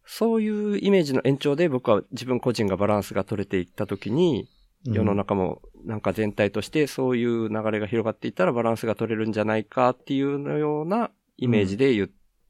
[0.04, 4.48] そういうイメージの延長で僕は自分個人がバランスが取れていった時に、
[4.84, 12.08] 世の中もなんか全体としてそういう流れが広がっていったらバランスが取れるんじゃないかっていうのようなイメージで言っ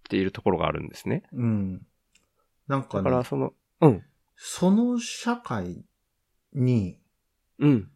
[0.08, 1.24] ているところがあるんですね。
[1.32, 1.86] うん。
[2.68, 4.02] なんか、ね、だからその、うん。
[4.36, 5.84] その社会
[6.54, 6.98] に、
[7.58, 7.90] うん。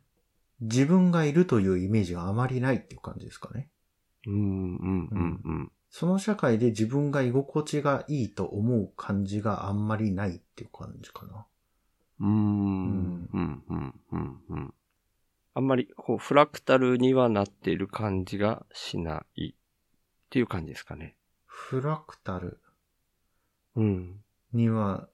[0.61, 3.69] 自分がいるというイメージがあまりないっていう感じですかね。
[4.27, 5.73] うん、うん、うん、うん。
[5.91, 11.47] その社会で自分が居心地がいいと思う感じがあんまりないっていう感じかな。
[12.21, 12.31] うーん、
[13.33, 14.75] うん、うん、うん、うん。
[15.55, 19.55] あんまり、こう、フラクタルにはなっている感じがしないっ
[20.31, 21.17] ていう感じですかね。
[21.47, 22.59] フラクタル？
[23.77, 24.21] うん。
[24.53, 25.09] には、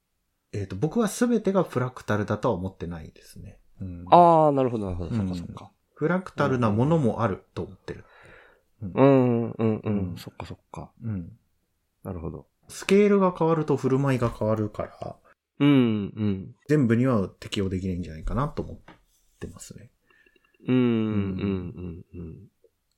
[0.52, 3.58] えっ、ー、と、僕は全てがフラクタルだとは思ってないですね。
[3.80, 5.14] うん、ああ、なるほど、なるほど。
[5.14, 5.70] そっかそっか。
[5.94, 8.04] フラクタルなものもあると思ってる。
[8.82, 10.90] うん、うん、うん、うん、そっかそっか。
[11.02, 11.30] うん。
[12.02, 12.46] なるほど。
[12.68, 15.16] スケールが変わると振る舞いが変わるから、
[15.58, 15.72] うん、う
[16.24, 16.54] ん。
[16.68, 18.78] 全部には適用できないんじゃないかなと思っ
[19.38, 19.90] てますね。
[20.66, 22.36] うん、うん、うん、うん。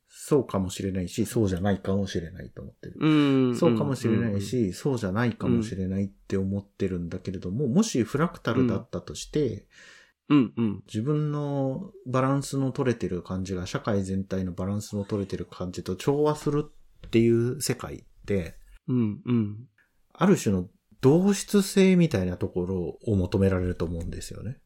[0.08, 2.96] そうかもしれないし、そうじゃないかもしれないと思ってる。
[3.00, 3.08] う
[3.52, 3.56] ん。
[3.56, 9.66] そうかもしれないし、そうじゃないかもしれないって思ってるんだけれども、もしフラクタルだったとして、
[10.32, 10.82] うん、うん。
[10.86, 18.54] 自分のバランスの取れてる感じが社会全体のバランスの取れてる感じと調和するっていう世界って、
[18.88, 19.68] うん、うん。
[20.14, 20.68] ある種の
[21.02, 24.56] 同質性みたいなところを求められると思うんですよね。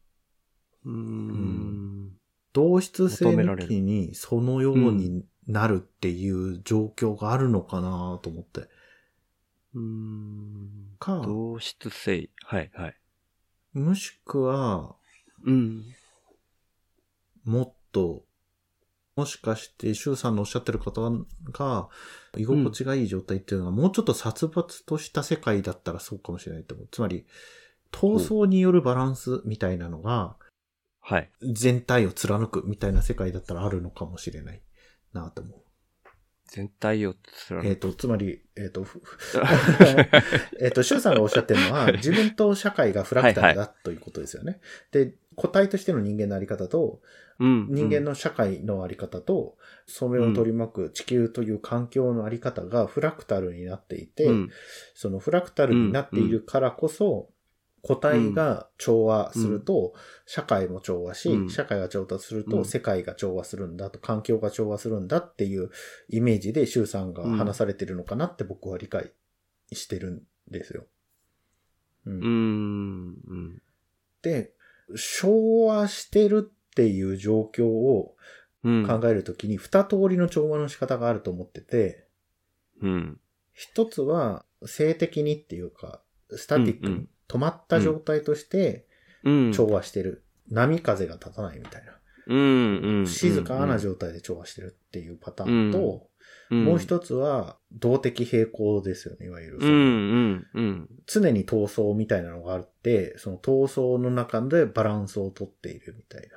[0.85, 2.11] うーん。
[2.53, 8.61] 同質性求められる抜きにそのようになるっていう状況があるのかなと思って。
[9.73, 10.69] うーん。
[10.97, 12.29] か、同質性。
[12.45, 12.95] はい、はい。
[13.73, 14.95] もしくは、
[15.47, 15.85] うん。
[17.45, 18.25] もっと、
[19.15, 21.01] もしかして、周さんのおっしゃってる方
[21.51, 21.89] が、
[22.37, 26.87] 居心地がいい状態っていうのは、もうちょっと殺伐とした世界だったらそうかもしれないと思う。
[26.91, 27.25] つまり、
[27.91, 30.35] 闘争によるバランスみたいなのが、
[30.99, 31.31] はい。
[31.41, 34.61] 全体を貫くみたいな世界だったらあるのかもしれない
[35.13, 35.61] なと思う。
[36.49, 39.01] 全体を貫えっ、と、つまり、えっ、と、ふ
[40.61, 44.61] えっと、周さんがおっしゃってるのは、自分と社会がフラクタルだということですよね。
[44.91, 46.99] で、個体としての人間のあり方と、
[47.39, 47.67] うん。
[47.69, 54.49] 人間の社会のあり方と、それを取り巻く地球という環境のあり方がフラクタルになっていて、うん、
[54.95, 57.29] そのフラクタルになっているからこそ、
[57.83, 59.93] 個体が調和すると、
[60.25, 65.69] 社会も調和し、うん社会が調和すると、うん世界が調和するんだと、環境が調和するんだっていう
[66.09, 69.11] イメージで、周さんが話されてるのかなって僕は理解
[69.71, 70.87] してるんですよ。
[72.07, 73.17] うん。
[73.27, 73.61] うん。
[74.23, 74.56] で、
[74.95, 78.15] 調和してるっていう状況を
[78.63, 78.87] うん。
[78.87, 82.07] 考えるときに二通りの調和の仕方があると思ってて、
[82.81, 83.19] うん。
[83.53, 88.87] 一つは静的にっていうか、スタティックに止まった状態として
[89.23, 89.53] うん。
[89.53, 90.23] 調和してる。
[90.49, 91.93] 波風が立たないみたいな。
[92.27, 92.99] うん。
[92.99, 93.07] うん。
[93.07, 96.09] 静かな状態で調和してるっていうパターンと、
[96.49, 99.57] うん、もう一つは動的平衡ですよね、いわゆる。
[99.59, 99.69] うん。
[99.69, 100.47] うん。
[100.53, 100.89] うん。
[101.05, 106.27] 常に闘争みたいなのがあって、その闘争の中でバランスをとっているみたいな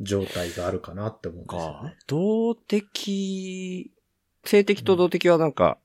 [0.00, 1.96] 状態があるかなって思うんですよかね。。
[2.06, 3.92] 動的、
[4.44, 5.78] 性的と動的はなんか、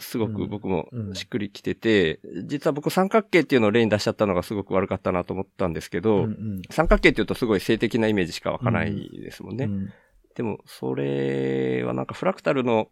[0.00, 9.64] すごく僕もうんしっくりきてて、実は僕三角形っていうのを例に出しちゃったのがすごく悪かったなと思ったんですけど、うんうん三角形っていうとすごい性的なイメージしか湧かないですもんね。
[9.64, 9.92] うん
[10.38, 12.90] でも、それはなんかフラクタルの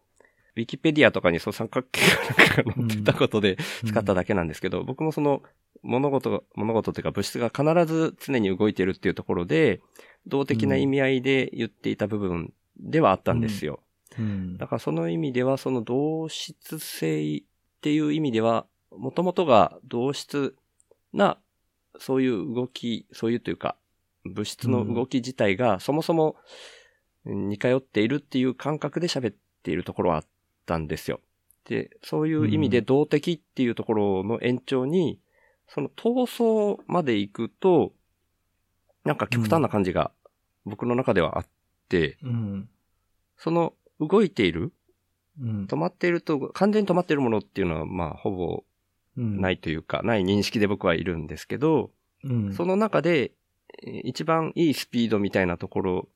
[0.57, 3.57] ウィキペディアとかにそう三角形がなんか載ってたことで
[3.87, 5.45] 使っただけなんですけど、僕もその
[5.83, 9.81] 物事が、物事というか物質が必ず常に動いてるっていうところで、
[10.27, 13.79] 動的な意味合いで言っていた部分ではあったんですよ。
[14.19, 14.59] うん。
[14.59, 17.43] だからその意味では、その同質性っ
[17.81, 20.57] ていう意味では、もともとが同質
[21.13, 21.39] な、
[22.01, 23.77] そういう動き、そういうというか、
[24.25, 26.35] 物質の動き自体がそもそも
[27.27, 30.25] 似通っているっていう感覚で喋っているところはあっ
[30.65, 31.21] たんですよ。
[31.65, 35.19] で、そういう意味で動的っていうところの延長に、
[35.69, 37.93] その闘争まで行くと、
[39.05, 40.13] なんか極端な感じが
[40.65, 41.47] 僕の中ではあっ
[41.89, 42.69] て、うん。
[43.37, 44.73] その動いている
[45.41, 45.67] うん。
[45.67, 48.65] 止まっていると、完全に止まっているものっていうのは、まあ、ほぼ
[49.17, 51.91] ないというか、ない認識で僕はいるんですけど、
[52.25, 52.55] うん。
[52.55, 53.33] その中で、
[53.83, 56.09] えー一番いいスピードみたいなところ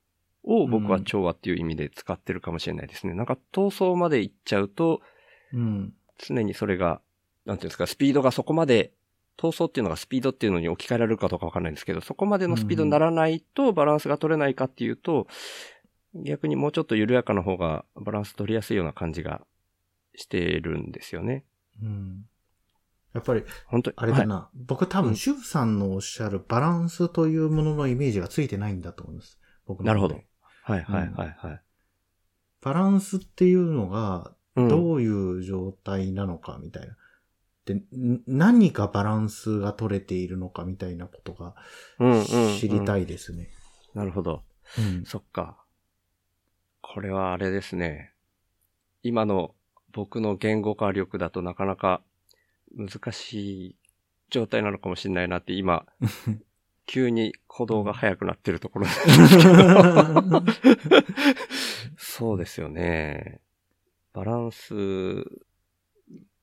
[0.45, 3.15] を僕は調和っていう意味で使ってるかもしれないですね。
[3.15, 5.01] なんか闘争まで行っちゃうと、
[5.53, 7.01] うん常にそれが、
[7.47, 8.93] なんていうんですか、スピードがそこまで、
[9.39, 15.27] 闘争っていうのがスピードっていうのに置き換えられるかどうかわかんないんですけど、そこまでのスピードにならないとバランスが取れないかっていうと、
[16.15, 19.41] 逆にもうちょっと緩やかな方がバランス取りやすいような感じが
[20.15, 21.45] してるんですよね。
[21.83, 22.27] うん
[23.13, 23.97] やっぱり、本当に。
[23.99, 24.35] あれだな。
[24.37, 29.41] は僕多分、シュウさんのおっしゃるバランスというもののイメージがついてないんだと思います。
[29.67, 30.21] 僕なるほど。
[30.69, 30.73] い。
[30.73, 31.63] はいはいはいはい。
[32.61, 36.97] バランスっていうのが、うんどういう状態なのかみたいな。
[37.65, 41.55] で、ん何がバランスが取れているのかみたいなことが
[42.01, 42.25] うんうんうん
[42.59, 43.49] 知りたいですね。
[43.95, 44.43] なるほど。
[44.77, 45.65] うんそっか。
[46.81, 48.13] これはあれですね。
[49.03, 49.55] 今の
[49.93, 52.03] 僕の言語化力だとなかなか
[52.77, 53.77] 難しい
[54.31, 55.87] 状態なのかもしれないなって今、
[56.91, 60.43] 急に鼓動が速くなってるところですけど。
[61.97, 63.41] そうですよね。
[64.13, 64.75] バランス、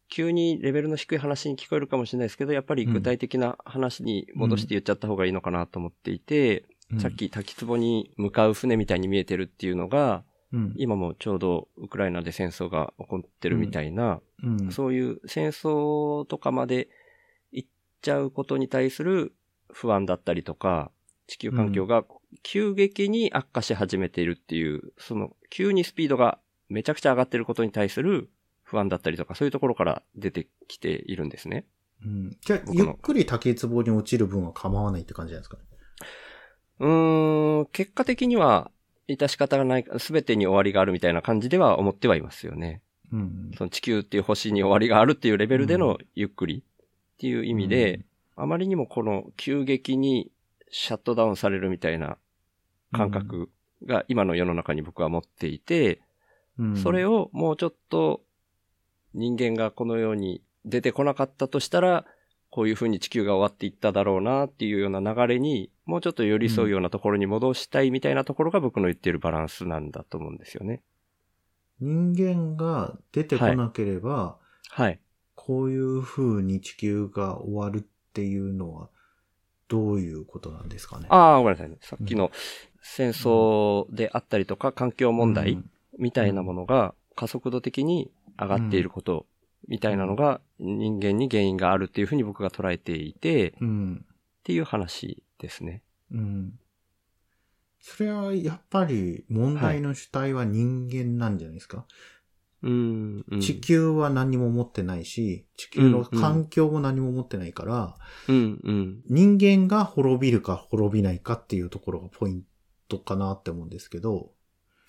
[0.08, 6.64] 急にレベルの低い話に聞こえるかもしれないですけど、やっぱり具体的な話に戻して言っちゃった方がいいのかなと思っていて、
[6.98, 10.74] さっき滝壺に向かう船みたいに見えてるっていうのが、うん。
[10.78, 14.72] 今もちょうどウクライナで戦争が起こってるみたいな、うん。
[14.72, 16.88] そういう戦争とかまで
[17.52, 17.70] 行っ
[18.02, 19.34] ちゃうことに対する
[19.72, 20.92] 不安だったりとか、
[21.28, 22.06] 地球環境が
[22.44, 28.30] 急激に悪化し始めているっていう、その急にスピードがめちゃくちゃ上がってることに対する
[28.64, 31.66] 不安だったりとか、そういうところから出てきているんですね。
[32.06, 32.38] うん。
[32.42, 35.64] じゃあ、ゆっくり滝壺に落ちる分は構わないって感じなんですかね？
[36.80, 38.72] うーん、結果的には、
[39.08, 42.82] 致し方がない、すべてに終わりがあるみたいな感じでは思ってはいますよね。
[43.12, 43.52] うん。
[43.58, 48.06] その地球っていう星に終わりがあるっていうレベルでのゆっくりっていう意味で、うん、
[48.38, 50.32] あまりにもこの急激に
[50.70, 52.18] シャットダウンされるみたいな
[52.92, 53.50] 感覚
[53.86, 56.02] が今の世の中に僕は持っていて、
[56.58, 58.22] うん、それをもうちょっと
[59.14, 62.06] 人間がこのように出てこなかったとしたら、
[62.50, 70.82] こういう風に地球が終わっていっただろうなっていうような流れに、もうちょっと寄り添うようなところに戻したいみたいなところが僕の言ってるバランスなんだと思うんですよね。
[71.80, 74.38] 人間が出てこなければ、
[74.70, 74.86] はい。
[74.86, 75.00] はい、
[75.36, 78.90] こういう風に地球が終わるっていうのは、
[79.68, 81.06] どういうことなんですかね？
[81.10, 81.78] ああ、ごめんなさいね。
[81.82, 82.32] さっきの
[82.82, 85.64] 戦争であったりとか、環境問題
[86.00, 89.28] みたいなものが加速度的に上がっていること
[89.68, 94.08] みたいなのが人間に原因があるっていうふうに僕が捉えていて、うん、っ
[94.44, 95.84] ていう話ですね。
[96.12, 96.60] うん。
[97.80, 101.86] それはやっぱり問題の主体は人間なんじゃないですか、はい、
[102.68, 107.96] うん、うん、地球は何も持ってないし、地球の環境も何も持ってないから、
[108.28, 112.44] うんうん、人間が滅びるか滅びないかっていうところがポイン
[112.90, 114.32] トかなって思うんですけど。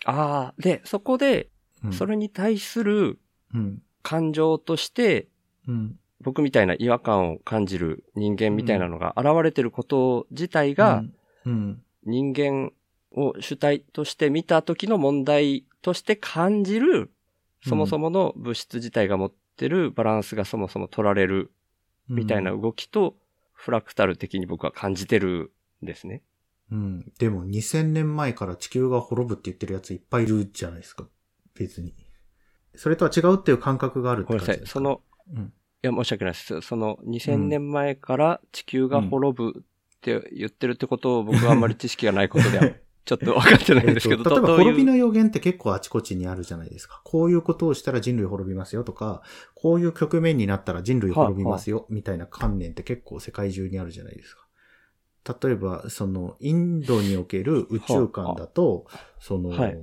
[0.04, 1.50] ああ、で、そこで、
[1.92, 3.20] それに対する、
[4.02, 5.28] 感情として、
[5.68, 11.04] うん、僕みたいな違和感を感じる人間みたいなのが現れてること自体が、
[12.04, 12.72] 人間
[13.12, 17.10] を主体として見た時の問題として感じる、
[17.66, 21.50] そもそもの物質自体が持ってるバランスがそもそも取られる
[22.08, 23.16] みたいな動きと、
[23.52, 26.22] フラクタル的に僕は感じてるんですね。
[26.70, 27.12] うん。
[27.18, 31.08] でも2000年前から地球が滅ぶって言ってるやついっぱいいるじゃないですか。
[31.54, 31.94] 別に。
[32.76, 34.80] それとは違うっていう感覚があるって感じですか？
[34.80, 35.06] ごめんなさい。
[35.26, 35.50] その、うん、い
[35.82, 36.60] や、申し訳ないです。
[36.60, 39.62] その2000年前から地球が滅ぶっ
[40.00, 42.70] て言ってるってことを僕はあんまり知識がないことでは、
[43.08, 47.00] ちょっと分かってないんですけど、例えば滅びの予言って結構あちこちにあるじゃないですか。
[47.04, 49.22] こういうことをしたら人類滅びますよとか、
[49.54, 54.46] こういう局面になったら人類滅びますよ、みたいな観念って結構世界中にあるじゃないですか。
[55.42, 58.86] 例えば、その、インドにおける宇宙観だと、
[59.20, 59.78] その、はい、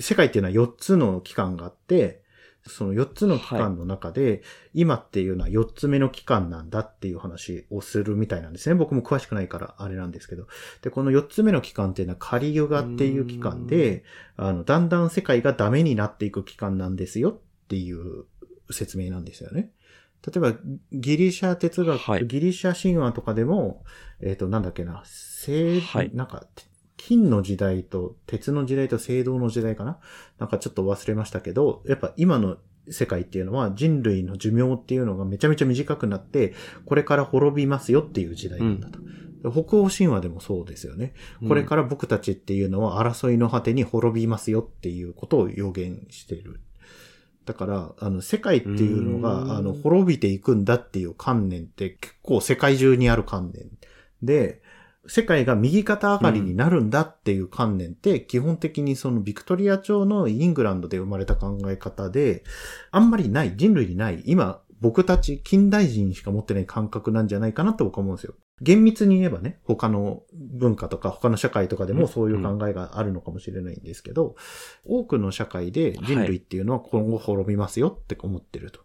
[0.00, 2.22] 世界っていうのは4つの機関があって、
[2.66, 4.40] その4つの機関の中で、はい、
[4.74, 8.74] 今っていうのは4つ目の機関なんだっていう話をするみたいなんですね。
[8.74, 10.46] 僕も詳しくないからあれなんですけど。
[10.82, 14.04] で、この4つ目の機関っていうのはカリユガっていう機関で、
[14.36, 18.24] あの、だんだん世界がダメになっていく機関なんですよっていう
[18.70, 19.70] 説明なんですよね。
[20.26, 20.52] 例えば、
[20.92, 23.84] ギリシャ哲学、はい、ギリシャ神話とかでも、
[24.20, 26.46] えっ、ー、と、なんだっけな、聖、はい、なんか、
[27.02, 29.98] 金の時代と鉄の時代と青銅の時代かな？
[30.38, 32.58] なんかちょっと忘れましたけど、やっぱ今の
[32.90, 38.98] 世界っていうのは人類の寿命っていうのがめちゃめちゃ短くなって、これから滅びますよっていう時代なんだと。
[39.44, 41.14] うん、北欧神話でもそうですよね。
[41.48, 46.60] これから僕たちっていうのは争いの果てに滅びますよっていうことを予言している。
[47.46, 53.70] だから、あの、世界っていうのが、あの、滅びていくんだっていう観念って結構世界中にある観念
[54.22, 54.60] で、
[55.10, 62.44] 世界が右肩上がりになるんだっていう観念って、基本的にそのビクトリア朝のイングランドで生まれた考え方で、
[62.92, 68.34] あんまりない、人類にない、今、僕たち近代人しか持ってない感覚なんじゃないかなと僕は思うんですよ。
[68.62, 74.36] 厳密に言えばね、他の文化とか他の社会とかでもそういう考えがあるのかもしれないんですけど、
[74.84, 78.80] 多くの社会で人類っていうのは今後滅びますよって思ってると。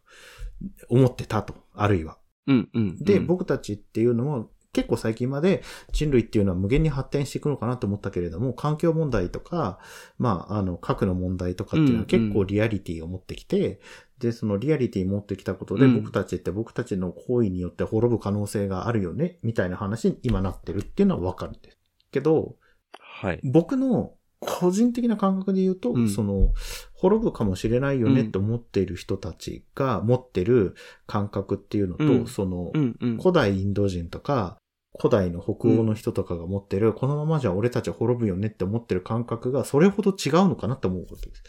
[0.90, 2.18] 思ってたと、あるいは。
[2.48, 9.80] うんうん、で、僕たちっていうのも結構最近まで人類っていうのは無限に発展していくのかなと思ったけれども、環境問題とか、
[10.18, 13.78] まあ、あの、核の問題とかっていうのは結構リアリティを持ってきて、うんうん、
[14.20, 21.78] で、そのリアリティ持ってきたことで、僕たちって僕たちの行為によって滅ぶ可能性があるよね、みたいな話に今なってるっていうのはわかるんです。
[22.12, 22.58] けど、
[23.00, 23.40] はい。
[23.44, 26.54] 僕の個人的な感覚で言うと、うん、その、
[26.94, 30.76] 滅ぶかもしれないよねって思っている人たちが持ってる
[31.08, 34.58] 感覚っていうのと、うん、その、うんうん、古代インド人とか、
[35.00, 41.44] 古代の北欧の人とかが持ってる、うん、このままじゃ俺たち滅ぶよねって思ってる感覚がそれほど違うのかなって思うわけです。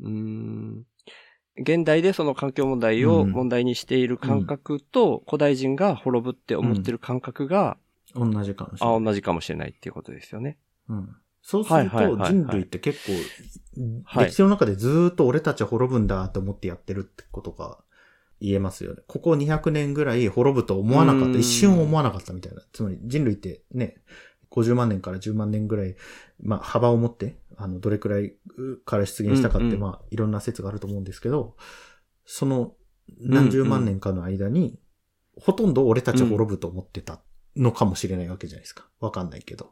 [0.00, 0.84] うん。
[1.56, 7.76] 現代でその環境問題を問題にしている感覚と、古代人が滅ぶって思ってる感覚が、
[8.14, 8.96] 同じかもしれない。
[8.96, 10.58] あ、同じかもしれないっていうことですよね。
[10.88, 11.16] うん。
[11.42, 13.12] そうすると人類って結構
[14.04, 17.78] はい、歴史の中でずっと俺たちは滅ぶんだと思ってやってるってことが
[18.42, 19.02] 言えますよね。
[19.06, 21.38] ここ200年ぐらい滅ぶと思わなかった。
[21.38, 22.62] 一瞬思わなかったみたいな。
[22.72, 23.98] つまり人類ってね、
[24.50, 25.94] 50万年から10万年ぐらい、
[26.42, 28.34] まあ幅を持って、あの、どれくらい
[28.84, 31.56] から出現したかって、うんうん、まあいろんな説があると思うんですけど、
[32.24, 32.74] その
[33.20, 34.78] 何十万年かの間に、うんうん、
[35.40, 37.22] ほとんど俺たちは滅ぶと思ってた
[37.56, 38.88] のかもしれないわけじゃないですか。
[38.98, 39.70] わかんないけど。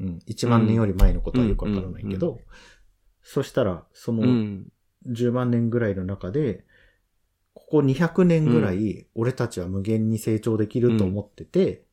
[0.00, 0.18] うん。
[0.28, 2.40] 1万年より前のことはよくわからないけど、
[3.22, 4.22] そしたら、その
[5.08, 6.64] 10万年ぐらいの中で、
[7.54, 11.84] ここ200年ぐらい、俺たちは無限に成長できると思ってて、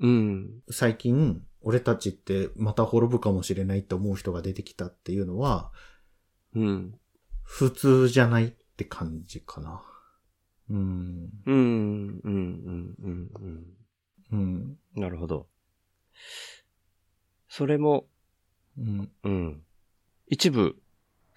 [0.00, 0.62] うん。
[0.70, 5.72] 最近、俺たちってまた滅ぶかもしれないって思う人が出てきたっていうのは、
[6.54, 6.94] うん。
[7.42, 9.82] 普通じゃないって感じかな。
[10.70, 11.30] うん。
[11.46, 13.66] うん、うん、うん、うん。
[14.32, 14.78] うん。
[14.94, 15.48] なるほど。
[17.48, 18.06] それも、
[18.78, 19.10] うん。
[19.24, 19.62] うん。
[20.28, 20.76] 一部、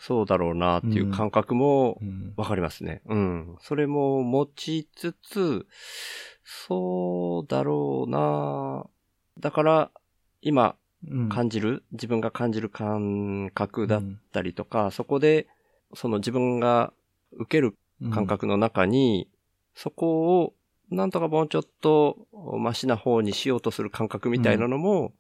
[0.06, 1.97] そうだろうなっていう感覚も
[2.36, 3.18] わかりますね、うん。
[3.18, 3.22] う
[3.54, 3.56] ん。
[3.62, 5.66] それも持ちつつ、
[6.43, 8.86] そうだろうな。
[9.39, 9.91] だから、
[10.41, 10.76] 今、
[11.30, 14.01] 感じる、うん、自分が感じる感覚だっ
[14.34, 15.47] たりとか、うん、そこで、
[15.93, 16.91] その自分が
[17.32, 17.78] 受ける
[18.12, 19.30] 感覚の中に、
[19.74, 20.54] そこを
[20.91, 22.28] なんとかもうちょっと
[22.60, 25.14] マシな方にしようとする感覚みたいなのも、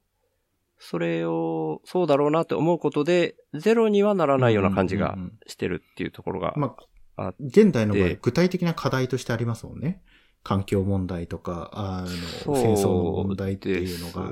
[0.89, 5.15] それをそうだろうなって思うことで、ゼロにはならないような感じが
[5.47, 6.75] してるっていうところがま
[7.15, 10.01] あ、現代の場合、具体的な課題としてありますもんね。
[10.43, 12.01] 環境問題とか、あ
[12.45, 14.29] の、戦争の問題っていうのが。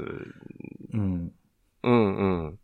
[0.93, 1.31] うん。
[1.83, 2.59] うんうん。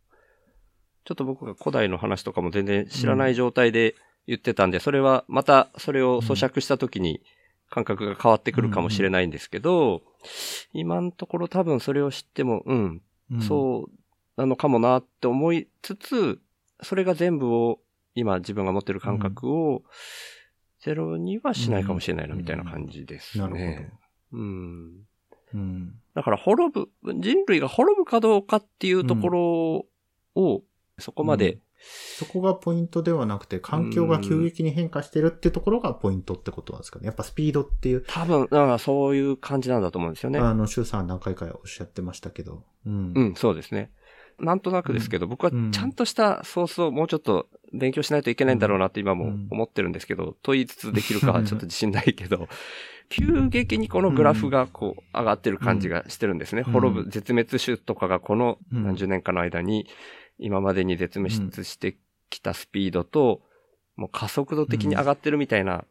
[1.05, 3.95] ちょっと僕が古代の話とかも全然知らない状態で
[4.27, 7.21] 言ってたんで、うん、それはまたそれを咀嚼した時に
[7.69, 10.01] 感覚が変わってくるかもしれないんですけど、うん、
[10.73, 13.01] 今のところ多分それを知っても、うん、うん、
[13.41, 13.91] そう
[14.37, 16.39] なのかもなって思いつつ、
[16.81, 17.79] それが全部を、
[18.15, 19.83] 今自分が持ってる感覚を、
[20.79, 23.91] ゼロにはしないかもしれないな、みたいな感じですね。
[24.31, 25.05] うん。
[26.13, 29.85] だから滅ぶ、人類が滅ぶかどうかっていうところ
[30.35, 30.63] を、
[30.99, 37.05] そこまで、そこがポイントではなくて、環境が急激に変化してるっていうところがポイントってことなんですかね。
[37.05, 38.03] やっぱスピードっていう。
[38.07, 40.39] 多分、だからそういう感じなんだと思うんですよね。
[40.39, 42.63] あの、周さん何回かおっしゃってましたけど。
[42.85, 43.13] うん。
[43.15, 43.91] うん、そうですね。
[44.39, 52.47] なんとなくですけど、うん、僕はちゃんとしたソースをもうちょっと勉強しないといけないんだろうなって今も思ってるんですけど、問いつつできるか はちょっと自信ないけど、
[53.09, 56.63] 急激にこのグラフがこう上がってる感じがしてるんですね。
[56.63, 59.87] 滅ぶ、絶滅種とかがこの何十年かの間に
[60.39, 61.97] 今までに絶滅して
[62.29, 63.41] きたスピードと、
[63.95, 65.85] もう加速度的に上がってるみたいな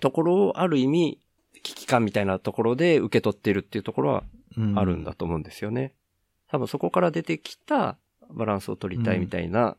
[0.00, 1.18] ところをある意味、
[1.62, 4.24] 危機感みたいなところで受け取っているっていうところは
[4.74, 5.94] あるんだと思うんですよね。
[6.48, 7.96] 多分そこから出てきた
[8.30, 9.76] バランスを取りたいみたいな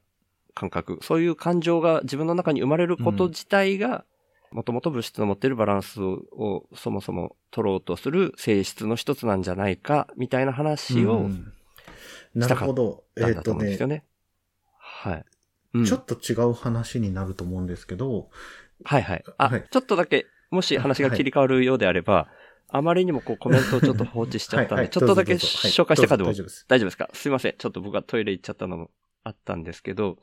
[0.56, 4.06] 感覚、そういう感情が自分の中に生まれること自体が、
[4.52, 11.30] もともと物質の持っているバランスをそもそも取ろうとする性質の一つなんじゃないか、みたいな話を
[12.36, 14.06] だと思うんですよね。
[14.78, 15.26] はい。
[15.86, 18.30] ちょっと違う話になると思うんですけど。
[18.84, 19.24] はいはい。
[19.38, 22.28] あ、はい、ちょっとだけ、もし話が切り替わるようであれば、はい、
[22.70, 26.66] あまりにもこうコメントをちょっと放置しちゃったんで、はいはい、ちょっとだけ紹介してからでも大丈夫です。
[26.68, 27.10] 大丈夫ですか？
[27.14, 27.56] すいません。
[27.58, 28.92] ちょっと僕がトイレ行っちゃったのも
[29.24, 30.18] あったんですけど、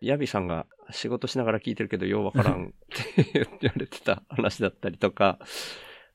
[0.00, 2.70] ヤビさんが仕事しながら聞いてるけど、ようわからん っ
[3.14, 5.38] て言われてた話だったりとか、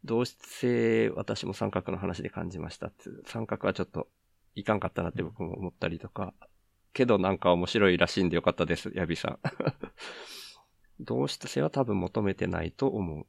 [0.03, 4.07] 同質性、私も三角の話で感じましたって、三角はちょっと
[4.55, 6.33] いかんかったなって僕も思ったりとか、
[6.93, 9.39] けどなんか面白いらしいんでよかったです、ヤビさん。
[10.99, 13.25] 同質性は多分求めてないと思う。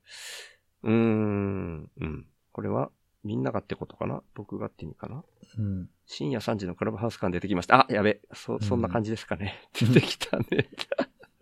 [0.83, 2.27] うーん、うん。
[2.53, 2.91] これは、
[3.25, 4.22] みんながってことかな？
[4.35, 5.25] 僕がって意味かな？
[5.59, 5.89] うん。
[6.05, 7.81] 深夜3時のクラブハウス感出てきました。
[7.81, 8.20] あ、やべ。
[8.35, 9.59] そ、そんな感じですかね。
[9.81, 10.68] うん、出てきたね。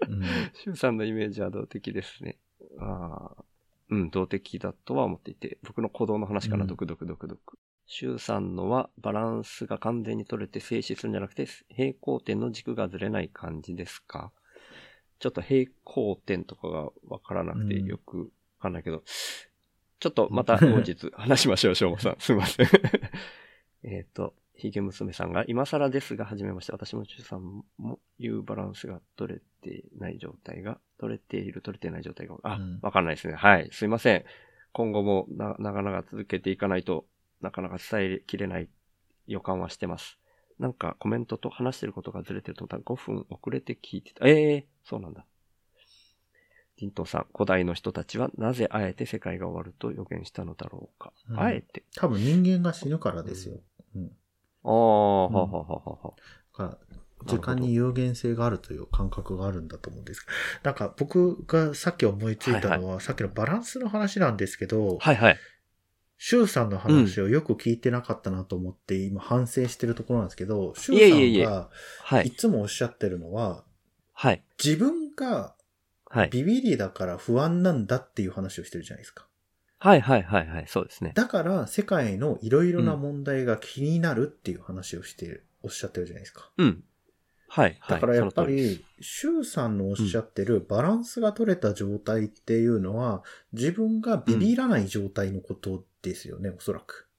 [0.09, 0.22] うん。
[0.55, 2.39] シュウさんのイメージは動的ですね。
[2.78, 3.45] ああ。
[3.91, 7.59] うん、動的だとは思っていて、僕の鼓動の話かな、ドクドクドクドク。
[7.95, 14.32] シュウさんのはバランスが完全に取れて静止するんじゃなくて、平行点の軸がずれない感じですか？
[15.18, 18.24] ちょっと平行点とかがわからなくてよくわ
[18.61, 19.03] かんないけど、
[20.01, 22.16] ちょっとまた 後日話しましょう、しょうもさん。
[22.18, 22.66] すいません。
[23.84, 26.72] えっと、ひげ娘さんが、今更ですが始めました。
[26.72, 33.34] 私も中さんもいうバランスが取れてない状態が、取れている、取れてない状態が、あ、わ、うん、かんないですね。
[33.34, 33.68] はい。
[33.70, 34.24] すいません。
[34.72, 37.05] 今後もな、なかなか続けていかないと
[37.43, 38.68] なかなか伝えきれない
[39.26, 40.18] 予感はしてます。
[40.59, 44.26] なんかコメントと話してることがずれてると思ったら5分遅れて聞いてた。
[44.26, 45.26] ええー、そうなんだ。
[46.76, 51.12] ティントンさん、古代の人たちはなぜあえて世界が終わると予言したのだろうか。
[51.28, 53.61] うん、あえて多分人間が死ぬからですよ。
[53.95, 54.11] うん。
[54.64, 56.14] ああ、はははは
[56.55, 56.78] は。
[57.26, 60.26] 時間に有限性があるという感覚があるんだと思うんです。
[60.62, 65.38] なんか僕がさっき思いついたのは、はいはい、さっきのバランスの話なんですけど、はいはい。
[66.25, 71.68] シュウさんの話をよく聞いてなかったなと思って、今反省してるところなんですけど、シュウさん
[72.12, 73.64] がいつもおっしゃってるのは、
[74.12, 74.45] はい。
[74.64, 75.57] 自分が
[76.31, 79.27] ビビリだから不安なんだっていう話をしてるじゃないですか。
[79.81, 81.11] はいはいはいはい、そうですね。
[81.16, 86.53] だから世界のいろいろな問題が気になるっていう話をしてる、おっしゃってるじゃないですか。
[86.57, 86.85] うん。
[87.55, 87.79] はい。
[87.87, 93.23] だからやっぱり、シュウさんのおっしゃってるバランスが取れた状態っていうのは、
[93.53, 97.11] 自分がビビらない状態のことですよね、おそらく。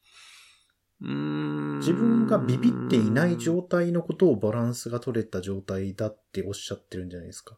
[1.00, 7.56] 自分がビビっていない状態のことをバランスが取れた状態だっておっしゃってるんじゃないですか。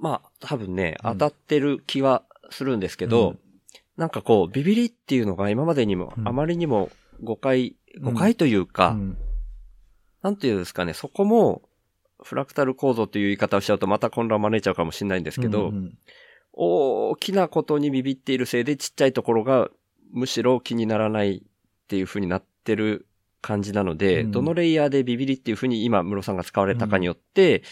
[0.00, 3.38] まあ、多分ね、当たってる気はするんですけど、うん、
[3.96, 6.92] なんかこう、ビビリっていうのが今までにも、あまりにも
[7.24, 9.18] 誤解、誤解というか、うん、
[10.24, 11.60] なんていうんですかね、そこも、
[12.22, 15.98] フラクタル構造という言い方をしちゃうとまた混乱を招いちゃうかもしれないんですけど、うんうん、
[16.54, 19.68] 大きなことにビビっているせいでちっちゃいところが
[20.12, 23.06] むしろ気にならないっていう風になってる
[23.42, 27.64] 感じなので、うん、どのレイヤーでビビリっていう風に今、ムロさんが使われたかによって、うん、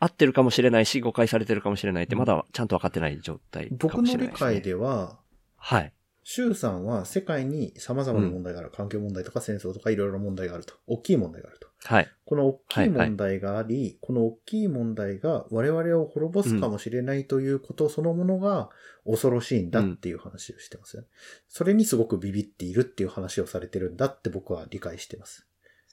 [0.00, 5.18] 合ってるかもしれないし、誤解されてるかもしれないって、まだちゃんと分かってない状態かもしれないです、ね、僕の理解では、
[5.56, 5.92] はい。
[6.26, 8.68] シュウさんは世界に様々な問題がある。
[8.68, 10.74] うん、環境問題とか戦争とかいろいろな問題があると。
[10.86, 11.68] 大きい問題があると。
[11.84, 12.08] はい。
[12.24, 18.70] この大きい問題があり、はいはい、この大きい問題が我々を滅ぼすかもしれないということそのものが
[19.04, 21.08] 恐ろしいんだっていう話をしてますよね。
[21.10, 25.46] うん、それにすごくビビっているっていう話をされてるんだって僕は理解してます。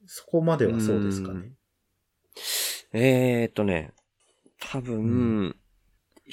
[0.06, 1.52] そこまではそうですかね。
[2.94, 3.92] えー、っとね、
[4.60, 5.00] 多分、う
[5.44, 5.56] ん、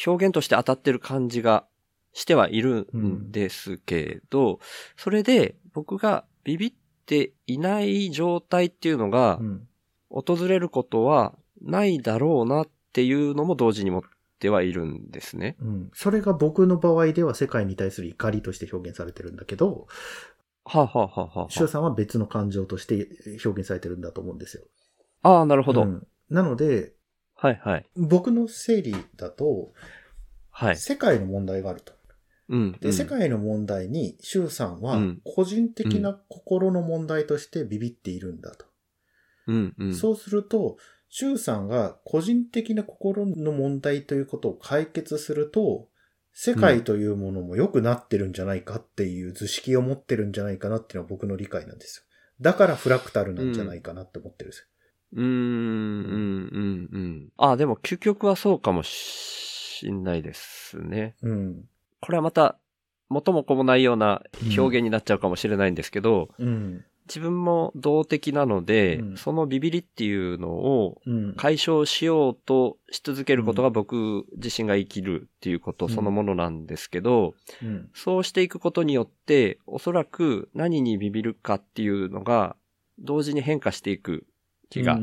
[0.07, 1.67] 表現として当たってる感じが
[2.13, 4.59] してはいるんですけど、うん、
[4.97, 6.73] それで僕がビビっ
[7.07, 9.41] ていない状態っていうのが、
[10.11, 14.03] 訪れることはないだろうなっていうのも同時に持っ
[14.39, 15.57] てはいるんですね。
[15.61, 15.91] うん。
[15.95, 19.87] それが僕の場合では世界に対する怒りとして表現されてるんだけど、
[20.65, 23.09] はあ、はあははあ、シュウさんは別の感情として
[23.45, 24.65] 表現されてるんだと思うんですよ。
[25.23, 25.83] ああ、なるほど。
[25.83, 26.93] うん、なので、
[27.35, 27.87] はいはい。
[27.97, 29.73] 僕の整理だと、
[30.51, 30.77] はい。
[30.77, 31.93] 世界の問題があると。
[32.49, 32.73] うん。
[32.81, 38.67] で、世界の問題に、シュウさんは、個人的な心の問題としてビビっているんだと。
[39.47, 39.95] うんうん。
[39.95, 40.77] そうすると、
[41.11, 45.89] シュウさんが個人的な心の問題ということを解決すると、
[46.33, 52.05] 世界というものも良くなってるんじゃないかっていう図式を持ってるんじゃないかなっていうのは僕の理解なんですよ。
[52.41, 54.67] だからフラクタルなんじゃないかなって思ってるんですよ。
[55.15, 57.29] うん、うん、うん、うん。
[57.39, 61.17] あ、でも究極はそうかもしんないですね。
[61.23, 61.65] うん。
[62.01, 62.59] これはまた、
[63.09, 64.23] 元も子もないような
[64.57, 71.01] 表現になっちゃうかもしれないんですけど、うん、自分も動的なので、うん、そのビビリっていうのを
[71.37, 82.57] 解消しようとし続けることが僕自身が生きるっていうことそのものなんですけど、うん、そうしていくことによって、おそらく何にビビるかっていうのが
[82.99, 84.27] 同時に変化していく
[84.69, 84.99] 気が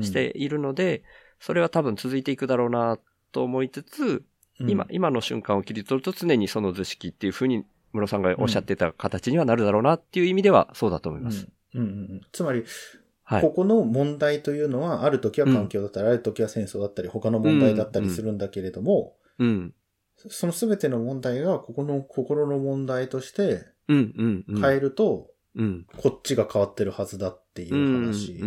[0.00, 1.02] しているので、
[1.40, 2.98] それは多分続いていくだろうな
[3.32, 4.24] と思いつつ、
[4.60, 11.48] 今、今の瞬間を切り取ると常にその図式っていうふうに、室さんがおっしゃってた形にはなるだろうなっていう意味ではそうだと思います。
[11.74, 11.80] うん。
[11.80, 12.64] うんうん、つまり、
[13.22, 19.74] はい、ここの問題というのは、ある時は環境だったり、うん、ある時は戦争だったり、他の問題だったりするんだけれども、うん、うん、
[20.16, 28.40] その全ての問題が、ここの心の問題として、変えると、うん、こっちが変わってるはずだっていう話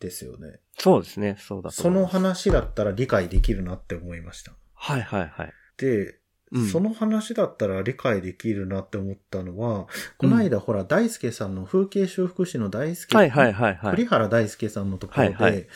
[0.00, 0.60] ですよね。
[0.78, 4.52] そうですね、そうだその話だったら理解できるなって思いました。
[4.84, 5.52] はいはいはい。
[5.78, 6.18] で、
[6.52, 9.86] うん、その話だったら理解できるなって思ったのは、
[10.18, 13.90] この間、ほら、大輔さんの風景修復師の大輔、はいはいはい、はい。
[13.92, 15.66] 栗原大輔さんのところで、はいはい、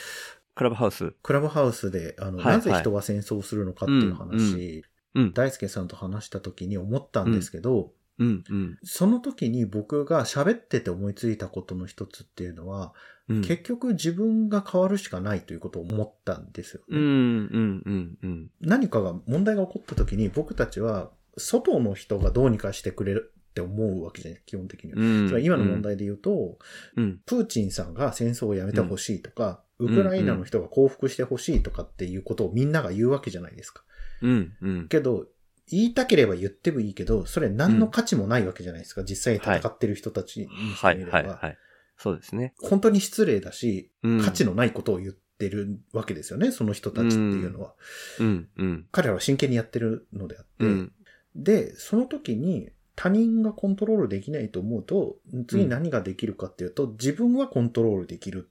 [0.55, 1.15] クラブハウス。
[1.23, 4.85] クラブハウスで、あの、はいはい、なぜ人は戦争するのかっていう話、
[5.15, 12.93] うん、うん、大輔さんと話した時に思ったんですけど、うんうん、その時に僕が喋ってて思いついたことの一つっていうのは、
[13.29, 16.87] 結局自分が変わるしかないということを思ったんですよね。
[16.97, 25.01] うんうんうんうん、何かが問題が起こった時に僕たちは外の人がどうにかしてくれるって思うわけじゃない基本的には。
[25.01, 26.59] うん、今の問題で言うと、
[26.97, 33.83] うん、プーチンさんが戦争をやめてほしいとか、うん、ウクライナの人が降伏してほしいとかっていうことをみんなが言うわけじゃないですか。
[34.23, 35.27] うんうん、けど、
[35.71, 39.05] 言いたければ言ってもいいけど、それ何の価値もないわけじゃないですか。
[39.05, 41.19] 実際に戦ってる人たちにしてみれば。
[41.19, 41.59] はいはいはい、はい
[41.99, 42.55] そうですね。
[42.63, 47.75] 本当に失礼だし、うん、価値のないことを言ってるわけですよね、その人たちっていうのは。
[48.21, 50.65] うん、うん、彼らは真剣にやってるのであって。
[50.65, 50.93] うん、
[51.35, 55.17] で、その時に他人がコントロールできないと思うと、
[55.49, 58.49] 次何ができるかっていうと、自分はコントロールできる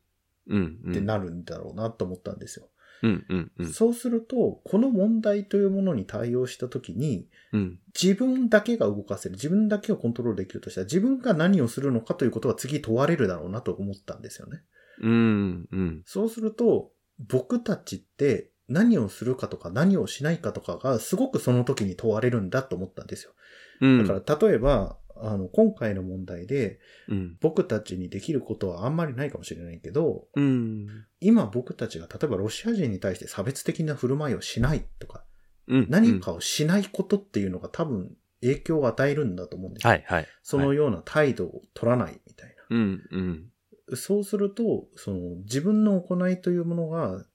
[0.49, 2.69] ってなるんだろうなと思ったんですよ。
[3.03, 3.73] うんうんうん。
[3.73, 7.79] そうすると、この問題というものに対応したときに、うん。
[7.99, 14.63] 自分だけが動かせる、自分だけをコントロールできるとしたら、自分が何をするのかということは次問われるだろうなと思ったんですよね。
[15.01, 15.67] うん。
[15.71, 16.01] うん。
[16.05, 16.91] そうすると、
[17.27, 23.31] 僕たちって何をするかとか何をしないかとかがすごくその時に問われるんだと思ったんですよ。
[23.81, 24.05] うん。
[24.05, 27.37] だから例えば、あの、今回の問題でうん。
[27.41, 31.05] 僕たちにできることはあんまりないかもしれないけど、うん。
[31.19, 35.23] 今僕たちが例えばロシア人に対して差別的な振る舞いをしないとか、
[35.67, 35.87] うん。
[35.89, 39.91] 何かをしないことっていうのが多分影響を与えるんだと思うんですよ。
[39.91, 40.27] はいはい。
[40.43, 42.77] そのような態度を取らないみたいな。
[42.77, 43.01] うん。
[43.11, 43.51] うん。
[43.95, 47.25] そうすると、その自分の行いというものが、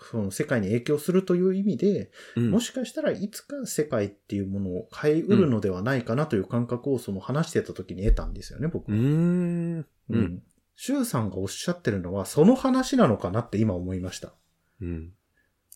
[0.00, 2.50] その世界に影響するという意味で、うん。
[2.50, 8.96] もしかしたらいつか世界っていうものを変えうるのではないかなという感覚をその話してた時に得たんですよね、僕は。
[8.96, 9.78] うーん。
[9.80, 9.86] う。
[10.10, 10.42] うんん。
[10.74, 14.32] シュウさんがおっしゃってるのは、その話なのかなって今思いました。
[14.80, 15.12] うん。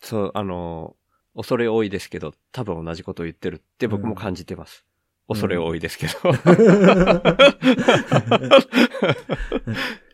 [0.01, 0.97] そう、あの、
[1.35, 4.85] 恐れ多いですけど、多分同じことを言ってるって僕も感じてます。
[4.89, 4.97] うん
[5.29, 6.12] 恐れ多いですけど。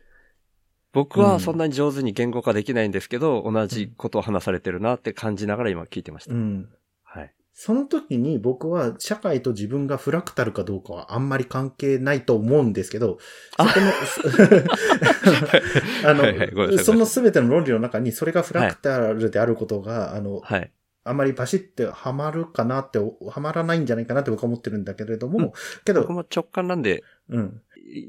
[0.93, 6.34] 僕はそんなに上手に言語化できないんですけど、同じことを話されてるなって感じながら今聞いてました。
[6.34, 6.68] うん。
[7.03, 7.32] はい。
[7.55, 13.18] その時に僕は社会と自分がフラクタルかどうかはあんまり関係ないと思うんですけど、
[13.57, 13.86] そこの、
[16.11, 20.70] あはいはいその全ての論理の中にそれがフラクタルであることが、あの、はい。
[21.05, 25.53] あまりバシってはまるかなって、はまらないんじゃないかなって僕は思ってるんだけれども、うん
[25.84, 27.61] けど僕、も直感なんで、うん。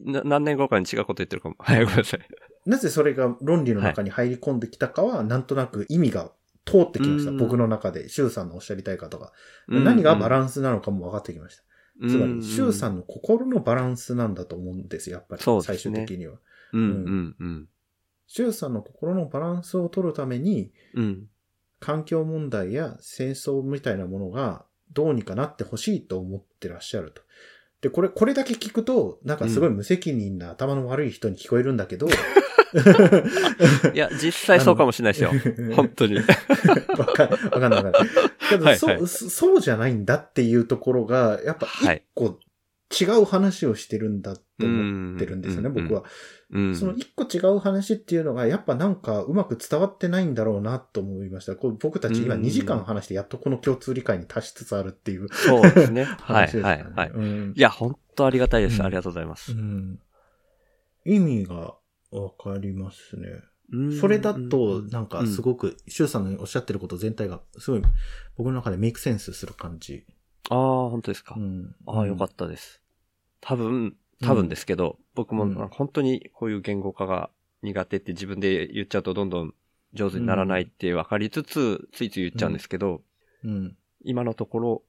[0.05, 1.55] な何年後かに違うこと言ってるかも。
[1.59, 2.19] はい、ごめんなさい。
[2.65, 6.31] なぜそれが論理の中に入り込んできたかは、なんとなく意味が
[6.65, 7.31] 通ってきました。
[7.31, 9.31] うん僕の中で、シュウさんのおっしゃりたいことが。
[9.67, 11.63] うん何がバランスなのかも分かってきました。
[12.07, 15.63] つまうんり、シュウさんの心のバランスなんだと思うんですよ、やっぱり。
[15.63, 16.39] 最終的には。
[16.71, 17.69] うん、うん、うん。
[18.27, 21.27] シュウさんの心のバランスを取るために、うん。
[21.79, 27.21] 環境問題や戦争みたいなものがどうにかなってほしいと思ってらっしゃると。
[27.83, 32.07] で、これ、これだけ聞くと、なんかすごい無責任な頭の悪い人に聞こえるんだけど、
[33.93, 35.31] いや、実際そうかもしれないですよ。
[35.75, 36.15] 本当に。
[36.15, 36.23] わ
[37.13, 38.09] かんわかんないわかんない。
[38.49, 42.39] けど、はいはいそう、そうじゃないんだっていうところが、やっぱはい一個
[43.01, 46.03] 違う話をしてるんだって思ってるんですよね、僕は。
[46.51, 46.75] うん。
[46.75, 51.55] その一個違う話っていうのが、やっぱなんかうまく伝わってないんだろうなと思いました。
[51.55, 56.03] こう僕たち今うん2時間話してやっとこの共通理解に達しつつあるっていうそうですね。
[56.03, 56.61] はい。
[56.61, 57.09] はい、はい。
[57.09, 58.79] うんいや、本当ありがたいです。
[58.79, 59.55] うんありがとうございますう。
[59.55, 59.99] ん
[61.05, 61.75] 意味が
[62.11, 63.27] わかりますね。
[63.71, 65.41] うんそれだと、なんかすく。
[65.41, 67.81] ごく、シュウさんのおっしゃってること全体が、すごい、
[68.37, 70.05] 僕の中でメイクセンスする感じ。
[70.49, 71.39] ああ、本当ですかう。
[71.39, 71.75] ん。
[71.87, 72.82] ああ、よかったです。
[73.43, 77.29] 多分、多分ですけど、僕もうん本当にこういう言語化が
[77.61, 79.53] 苦手って自分で言っちゃうとどんどん
[79.93, 83.01] 上手にならないって分かりつつ、ついつい言っちゃうんですけど、
[83.43, 83.75] うん。
[84.03, 84.83] 今のところ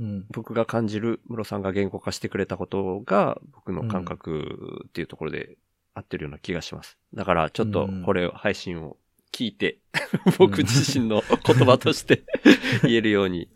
[0.00, 0.26] うん。
[0.30, 5.58] 僕が感じるムロさんが言語化してくれたことが僕の感覚っていうところで
[5.94, 6.96] 合ってるような気がします。
[7.14, 8.96] だからちょっとこれを配信を
[9.32, 9.78] 聞いて、
[10.38, 12.24] 僕自身の言葉として
[12.82, 13.48] 言えるように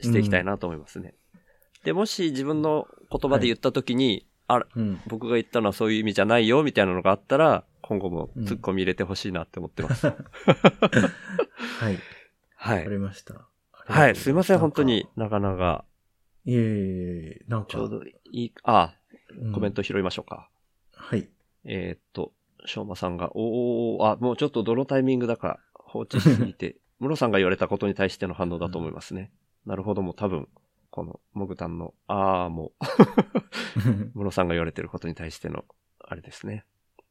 [0.00, 1.14] していきたいなと思いますね。
[1.86, 5.00] で、もし自分の言葉で言った時に、あら、うん。
[5.06, 10.08] 僕が言ったのはそういう意味じゃないよみたいなのがあったら、今後もツッコミ入れてほしいなって思ってます。
[10.10, 10.14] は
[11.90, 11.94] い。
[11.94, 12.04] わか
[12.56, 12.90] はい。
[12.90, 13.46] りました。
[13.70, 15.10] はい、すいません、本当にか。
[15.16, 15.84] なかなか、
[16.44, 16.64] いえいえい
[17.40, 17.68] え、なんか。
[17.68, 18.94] ちょうどいい、あ、
[19.40, 20.48] うんコメント拾いましょうか。
[20.92, 21.28] はい。
[21.64, 22.32] えーっと、
[22.64, 29.30] しょうまさんが、おー、あ、もうちょっとどのタイミングだか放置しすぎて、 ムロさんが言われたことに対しての反応だと思いますね。
[29.66, 30.48] なるほど、もう多分、
[30.96, 32.72] この、モグタンの、あーも、
[34.14, 35.66] ムロさんが言われてることに対しての、
[36.00, 36.64] あれですね。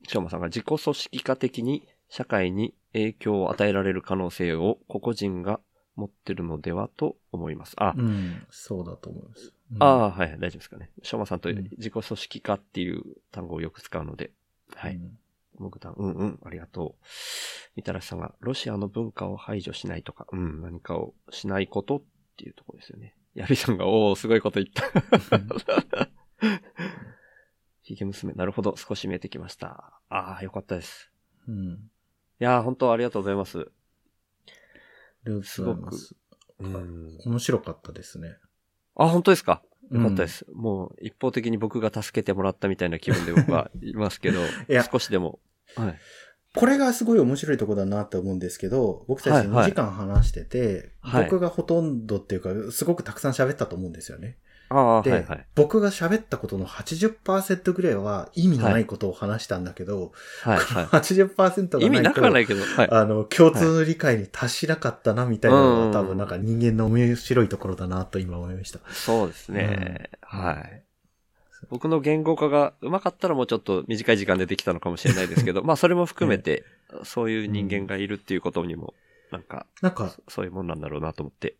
[0.08, 5.60] しょうまさんが自己組織化的に社会に影響を与えられる可能性を個々人が
[5.96, 7.76] 持ってるのではと思います。
[7.78, 8.48] あ、うん。
[8.50, 9.54] そうだと思います。
[9.74, 10.90] うんああ、はい、大丈夫ですかね。
[11.04, 14.32] しょうまさんとうん自己組織化っていう単語をよく使うので、
[14.74, 14.96] はい。
[14.96, 15.20] うん
[15.58, 17.06] モグタン、うんうん、ありがとう。
[17.78, 22.02] みたらしさんが、ロシアの文化を排除しないとか、うん、何かをしないことっ
[22.36, 23.16] ていうところですよね。
[23.36, 26.10] ヤビさんが、おー、すごいこと言った。
[27.82, 30.00] ひげ娘、なるほど、少し見えてきました。
[30.10, 31.12] ああ、よかったです。
[31.48, 31.68] うん。
[31.74, 31.78] い
[32.40, 33.60] やー、本当ありがとうございます。
[33.60, 33.62] あ
[35.28, 36.16] りがとうございます。
[36.60, 37.18] うん。
[37.26, 38.38] 面白かったですね。
[38.96, 39.62] あ、本当ですか？
[39.92, 40.46] よかったです。
[40.52, 45.40] もう、一方的に僕が助けてもらったみたいな気分で僕はいますけど、 いや少しでも。
[45.76, 46.00] はい。
[46.56, 54.38] これがすごい面白いところだなって思うんですけど、僕たち2はいはい時間話してて、はい僕がほとんどっていうか、すごくたくさん喋ったと思うんですよね。
[54.70, 55.46] で、はいはい。
[55.54, 61.86] 僕が喋ったことの80%ぐらいは意味のないことを話したんだけど、はいは80%い。
[61.86, 62.90] 意味がなと、ないくはないけど、はい。
[62.92, 68.80] あの、共通理解に達しなかったな、みたいなのうんが多分なんか人間の面白いところだな、と今思いました。
[68.92, 70.10] そうですね。
[70.34, 70.85] うんはい。
[71.70, 76.64] 僕の言語化が上手かったらもうちょっと短い時間でできたのかもしれないですけど、 まあそれも含めて、
[77.04, 78.94] そういう人間がいるっていうことにも、
[79.32, 81.58] なんか、なんか、そういうもんなんだろうなと思って。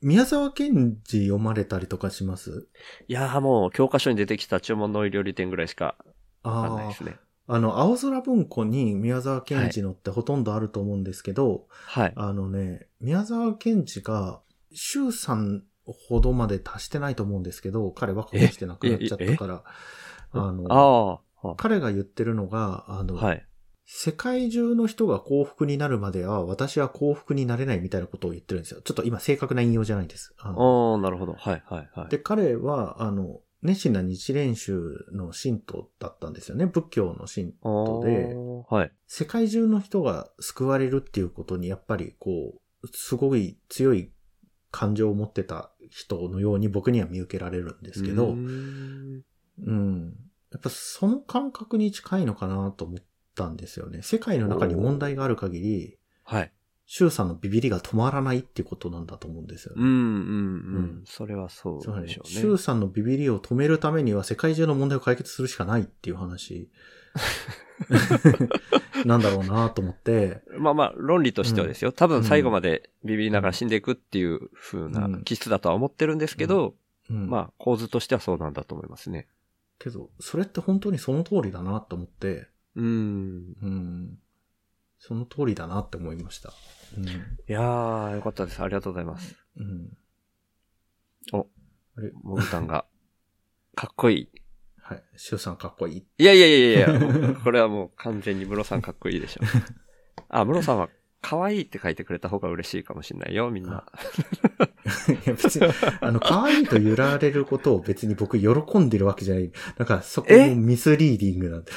[0.00, 2.66] 宮沢賢治読まれたりとかします？
[3.08, 5.96] いやーもう教科書に出てきた注文のお料理店ぐらいしか
[6.42, 7.18] わかんないあですね。
[7.46, 7.54] あ。
[7.56, 12.12] あの、青空文庫に宮沢賢治のってほとんどあると思うんですけど、はい。
[12.16, 14.40] あのね、宮沢賢治が、
[14.72, 19.62] 周さんほどまで達してないと思うんですけど、彼はこしてなくなっちゃったから、
[20.32, 21.20] あの、あ
[21.50, 23.46] あ、彼が言ってるのが、あの、はい。
[23.88, 28.80] 世界中の人が幸福になるまでは、私は幸福になれないみたいなことを言ってるんですよ。
[28.80, 30.34] ちょっと今正確な引用じゃないです。
[30.38, 31.34] あのああ、なるほど。
[31.34, 32.08] はい、はい、はい。
[32.08, 36.66] で、彼は、あの、熱心な日蓮宗の信徒だったんですよね。
[36.66, 38.34] 仏教の信徒で、
[38.68, 38.92] はい。
[39.06, 44.12] 世界中の人が救われるっていうことに、やっぱりこう、すごい強い
[44.76, 49.24] 感情を持ってた人のように僕には見受けられるんですけど、うーん
[49.64, 50.14] うん。
[50.52, 52.98] やっぱその感覚に近いのかなと思っ
[53.34, 54.02] たんですよね。
[54.02, 56.52] 世界の中に問題がある限り、はい。
[56.84, 59.82] 周さんのビビりが止まらないっていうことなんだと思うんですよね。
[59.82, 61.02] うん、うん、ううんん。
[61.06, 62.40] それはそうでしょ、うね。
[62.40, 66.70] 周さんのビビりを止めるためには世界中の問題を解決するしかないっていう話
[69.04, 71.92] なんだろうなと思って、まあまあ、論理としてはですよ。
[71.92, 76.74] 多分最後までビビりながら死んでいくっていう風なうん気質だとは思ってるんですけど、
[77.10, 79.28] うん、まあ、構図としてはそうなんだと思いますね。
[79.78, 83.56] けど、それって本当にその通りだなと思って、うん。
[83.62, 84.18] うん、
[84.98, 86.52] その通りだなって思いました。
[86.96, 87.10] うんい
[87.46, 88.62] やー、よかったです。
[88.62, 89.36] ありがとうございます。
[89.56, 89.96] うん、
[91.32, 91.46] お、
[91.96, 92.12] あれ？
[92.22, 92.86] モグタンが、
[93.74, 94.28] かっこいい。
[94.88, 95.02] はい。
[95.16, 96.06] 周さんかっこいい。
[96.18, 99.40] いやいやいやいやいや、 これはもう完全にムロさんかっこいいでしょ。
[100.28, 100.88] あ、ムロさんは
[101.22, 103.84] 可愛いって書いてくれた方が嬉しいかもしれないよ、みんな。
[105.08, 105.66] いや別に、
[106.00, 109.50] あの、可愛いと揺られることを別に僕喜んでるわけじゃない。
[109.76, 111.72] なんかそこもミスリーディングなんで。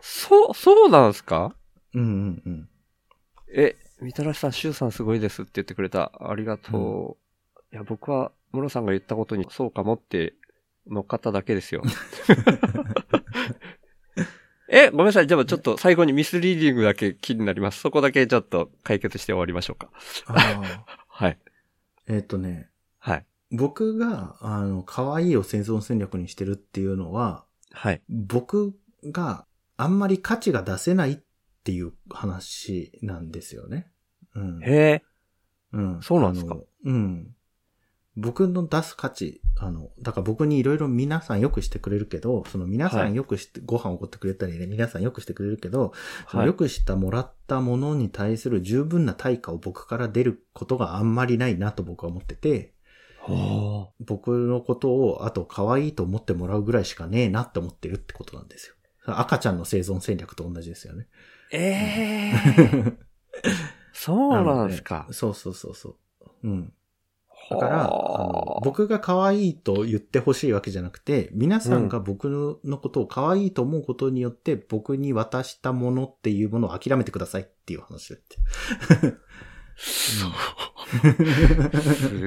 [0.00, 1.54] そう、そうなんすか？
[1.94, 2.68] うんうんうん。
[3.54, 6.10] え、みたらしさん、シュウさんすごいですって言ってくれた。
[6.20, 7.16] ありがと
[7.72, 7.74] う。
[7.74, 10.34] いや、僕は、ムロさんが言ったことにそうかもって
[10.88, 11.82] 乗っかっただけですよ。
[14.68, 15.26] え、ごめんなさい。
[15.28, 17.80] じゃあちょっと最後にミスリーディングだけ気になります。
[17.80, 19.90] そこだけちょっと解決して終わりましょうか。
[21.08, 21.38] はい。
[22.08, 22.68] えっ、とね、
[22.98, 23.26] はい。
[23.52, 28.02] 僕が、あの、可愛いを生存戦略にしてるっていうのは、はい。
[28.08, 28.74] 僕
[29.04, 31.18] があんまり価値が出せないっ
[31.62, 33.92] ていう話なんですよね。
[34.34, 34.64] うん。
[34.64, 35.02] へえ。
[35.72, 36.02] うん。
[36.02, 36.56] そうなんですか？
[36.84, 37.35] うん。
[38.16, 45.92] 僕の出す価値、あの、だから僕にいろいろ皆さんよくしてくれるけど、その皆さはいんよくして、ご飯をおごってくれたりね、皆さんよくしてくれるけど、
[46.30, 52.72] そのはいよくしたもらったものに対する十分な対価を僕から出ることがあんまりないなと僕は思ってて、
[53.20, 58.74] ほ僕のことをあと可愛いと思ってもらうぐらいしかねえなって思ってるってことなんですよ。
[59.04, 61.06] 赤ちゃんの生存戦略と同じですよね。
[61.52, 61.56] う。
[61.56, 62.32] え
[63.44, 63.56] え
[63.92, 65.12] そうなんですかの。
[65.12, 65.96] そうそうそうそ
[66.42, 66.48] う。
[66.48, 66.72] うん。
[67.50, 78.36] だから、あの僕が可愛いと言ってほしいわけじゃなくて、皆さんが僕のことを可愛いと思うことによって、僕に渡したものっていうものを諦めてくださいっていう話だって。
[79.76, 80.24] す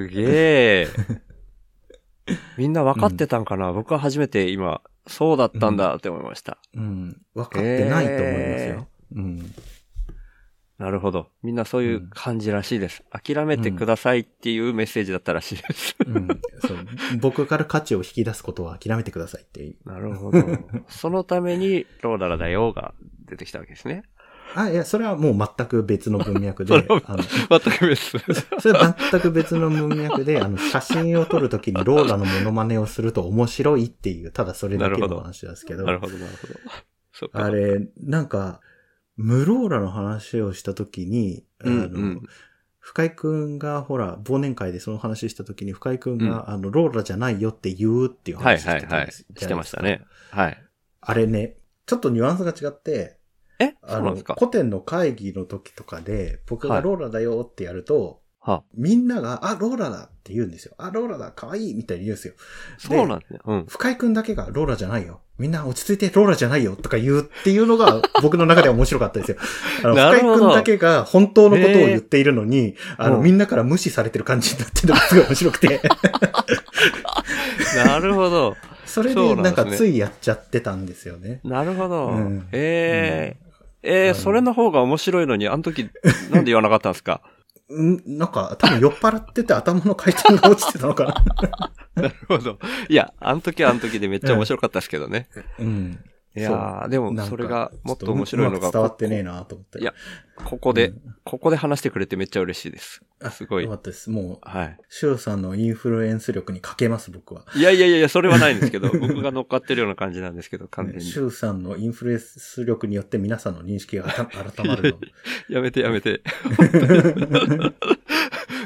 [0.08, 0.88] げえ。
[2.58, 6.60] みんな分かってたんかな、僕は初めて今、そうだったんだって思いました。
[6.76, 7.20] うん。
[7.34, 8.88] 分かってないと思いますよ。
[9.16, 9.54] うん。
[10.80, 11.28] なるほど。
[11.44, 13.04] みんなそういう感じらしいです。
[13.12, 15.98] 諦めてくださいっていうメッセージだったらしいです。
[16.06, 16.28] うん。
[16.62, 16.78] そう。
[17.20, 19.76] 僕から価値を引き出すことは諦めてくださいっていう。
[19.86, 20.42] なるほど。
[20.88, 22.94] そのために、ローダラだよが
[23.26, 24.04] 出てきたわけですね。
[24.56, 26.74] あ、いや、それはもう全く別の文脈で、
[27.06, 28.18] あの、全く別。
[28.60, 36.32] それは全く別の文脈で、あの、写真を撮るときにローラのモノマネをすると面白いっていう、ただそれだけの話ですけど、なるほど、なる
[37.20, 37.30] ほど。
[37.34, 38.62] あれ、なんか、
[39.20, 42.22] ムローラの話をしたときに、あの、うんうん
[42.82, 49.04] 深井くんが、ほら、忘年会でその話したときに、深井くんが、あの、ローラじゃないよって言うっていうはい話してたはいはい。
[49.04, 50.02] んですしてましたね。。
[50.32, 50.58] はい。
[51.02, 53.20] あれね、ちょっとニュアンスが違って、
[53.60, 53.76] え？
[53.84, 60.74] あの、古典の会議の時とかで、僕がローラだよってやると、はみんなが、あ、ローラだって言うんですよ。
[60.78, 62.34] あ、ローラだ、可愛いみたいに言うんですよ。
[62.80, 63.40] そうなんですね。
[63.46, 63.66] うん。
[63.68, 65.22] 深井くんだけがローラじゃないよ。
[65.40, 69.38] みんな落ち着いてローラじゃないよとか言うっていうのが 僕の中では面白かったですよ。
[69.84, 73.24] あの、深井くんだけが本当のことを言っているのに、あの、うん。
[73.24, 75.82] みんなから無視されてる感じになってるのがすごい面白くて、
[77.86, 78.56] なるほど。
[78.86, 81.40] それでなんんかついやっちゃってたんですよね。
[81.44, 82.08] なるほど。
[82.10, 82.48] うん。
[82.52, 83.50] ええ
[83.82, 85.90] ええそれの方が面白いのに、あの時、
[86.32, 87.22] なんで言わなかったんですか？
[87.24, 87.39] ん
[87.70, 91.14] なんか多分酔っ払ってて頭の回転が落ちてたのかな。
[92.02, 92.58] なるほど。
[92.88, 95.30] いや、あの時はあの時でめっちゃ面白かったですけどね。
[95.60, 96.00] うん。
[96.36, 99.80] いやー、でもそれがもっと面白いのが、伝わってねえなと思って。
[99.80, 99.94] いや
[100.36, 103.04] ここで、うんここで話してくれてめっちゃ嬉しいです。
[103.30, 103.76] すごいよか。
[103.76, 104.10] ったです。
[104.10, 104.78] もう、はい。
[104.90, 107.46] シュウさんのインフルエンス力に欠けます、僕は。
[107.54, 111.02] いやいやいや、それはないんですけど、 僕が乗っかってるような感じなんですけど、完全に。
[111.04, 114.98] シュウさんのインフルエンス力によって皆さんの認識が改改まるの。
[115.50, 116.24] やめてやめて。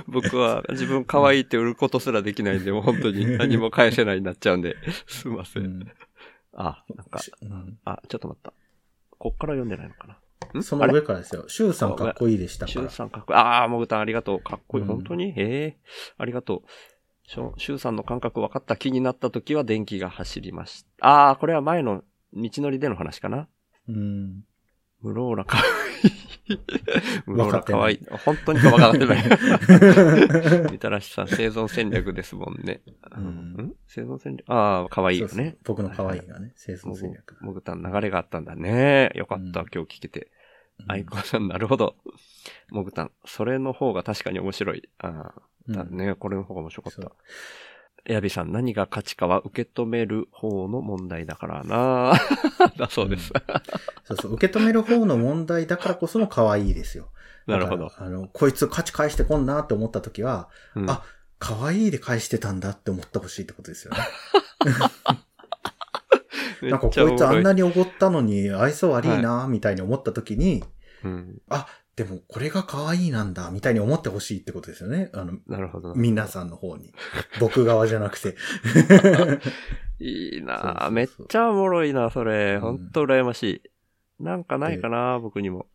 [0.08, 5.60] 僕は自分可愛いって売ることすらできないんで、もう本当に何も返せないになっちゃうんで、すいませ。
[5.60, 5.92] うんん
[6.56, 8.54] あ、なんか、しうんあ、ちょっと待った。
[9.18, 10.08] こっから読んでないのか
[10.54, 10.60] な？
[10.60, 10.64] ん？
[10.64, 11.46] その上からですよ。
[11.48, 12.90] シュウさんかっこいいでしたシュウ。
[12.90, 13.40] さんかっこいい。
[13.40, 14.40] ああ、もぐたんありがとう。
[14.40, 14.84] かっこいい。
[14.84, 15.34] うん本当に？
[15.38, 15.78] ええ
[16.18, 16.62] ありがとう。
[17.26, 21.08] シュシュウさんの感覚分かった気になった時は電気が走りました。
[21.08, 23.48] ああ、これは前の道のりでの話かな？
[23.88, 24.44] うん。
[25.02, 25.64] ムローラかわ
[26.04, 26.12] いい。
[27.26, 28.06] ムローラかわいい。
[28.26, 30.72] 本当にか分かってない。
[30.72, 32.82] みたらしさん、生存戦略ですもんね。
[33.16, 33.24] うん
[33.56, 33.74] ん？
[33.88, 34.50] 生存戦略？
[34.52, 35.58] ああ、かわいいよそうそうね。
[35.64, 37.38] 僕の可愛いがね、生存戦略。
[37.42, 39.12] もぐたん流れがあったんだね。
[39.16, 40.20] よかった、うん今日聞けて。
[40.20, 41.96] うんアイコさん、なるほど。
[42.72, 43.12] もぐたん。
[43.26, 44.90] それの方が確かに面白い。
[44.98, 46.16] ああ、だね。
[46.16, 47.12] これの方が面白かった。
[48.06, 52.14] エアビさん、何が価値かは受け止める方の問題だからな
[52.78, 53.32] だそうです。
[54.04, 57.10] そうそう、受け止める方の問題だからこその可愛いですよ。
[57.48, 61.04] なるほどあの、こいつ価値返してこんなって思った時は、うんあ、
[61.40, 64.00] 可愛いで返してたんだって思ってほしいってことですよね。
[66.70, 67.62] なんかこいつあんなに。
[67.62, 70.64] におごったのに愛想悪いなみたいに思った時に、
[71.04, 71.42] うん。
[71.50, 75.12] あ、でもこれが可愛いなんだみたいに思ってほしいってことですよね。
[75.14, 75.94] あの、なるほど。
[75.94, 76.92] 皆さんの方に。
[77.40, 78.36] 僕側じゃなくて。
[80.00, 82.56] いいなそうそうそうめっちゃおもろいな、それ。
[82.56, 84.24] うんほんと羨ましい。
[84.24, 85.68] なんかないかな、僕にも。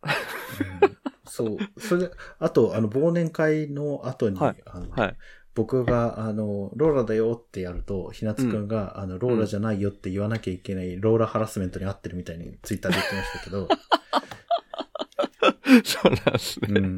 [0.81, 0.99] うん
[1.29, 1.57] そう。
[1.79, 5.17] それで、あと、あの、忘年会の後に、はいあのはい。
[5.55, 13.67] 僕が、あの、ローラだよってやると、ひなつくんが、あの、ローラじゃないよって言わなきゃいけない、ローラハラスメントに合ってるみたいにツイッターで言ってましたけど、
[15.83, 16.67] そうなんですね。
[16.79, 16.97] うん。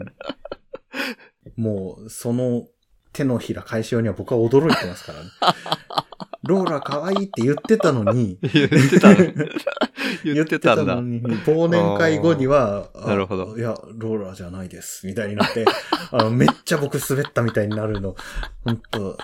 [1.56, 2.68] もう、その
[3.14, 5.30] 手のひら返しようには僕は驚いてますからね。
[6.44, 9.34] ローラ可愛いって言ってたのに、言ってたね。
[10.26, 11.02] 言ってたんだの。
[11.02, 15.66] に、忘年会後には、あなるほどいや、ローラじゃないです、みたいになって、
[16.12, 18.16] あの、めっちゃ僕滑ったみたいになるの、
[18.64, 19.18] 本当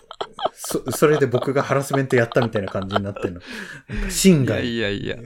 [0.53, 3.41] そ、それで僕がハラスメントやったみたいな感じになってるの。
[4.09, 4.67] 心いや外。
[4.67, 5.17] いやいや。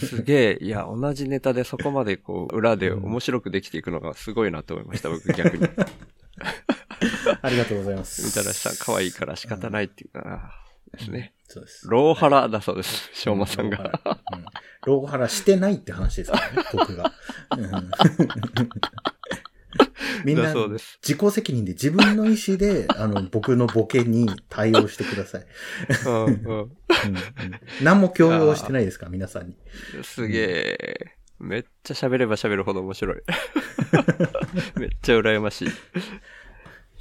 [0.00, 0.58] すげえ。
[0.60, 5.66] いや、同じネタでそこまでこう、裏で面白くできていくのがすごいなと思いました、僕逆に。
[7.42, 8.24] ありがとうございます。
[8.24, 10.61] みたらしさん、可愛いから仕方ないっていうかな。
[10.92, 11.34] ですね。
[11.48, 11.86] そうです。
[11.88, 13.10] ローハラだそうです。
[13.12, 13.92] しょうまさんが。
[14.86, 15.28] ローハラ。
[15.28, 17.12] してないって話ですからね、僕が。
[17.56, 17.90] うん
[20.24, 20.54] みんな。
[20.54, 25.46] 自己責任で自分の意思で、あの、僕のボケに対応してください。
[26.06, 26.26] うんうん。
[26.26, 26.70] うんうん
[27.82, 29.56] 何も強要してないですか、皆さんに。
[30.02, 31.16] すげえ。
[31.38, 33.16] めっちゃ喋れば喋るほど面白い。
[34.78, 35.68] めっちゃ羨ましい。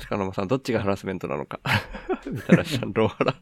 [0.01, 1.59] 塚野間さん、どっちがハラスメントなのか。
[2.29, 3.35] みたらしさん、ローハラ。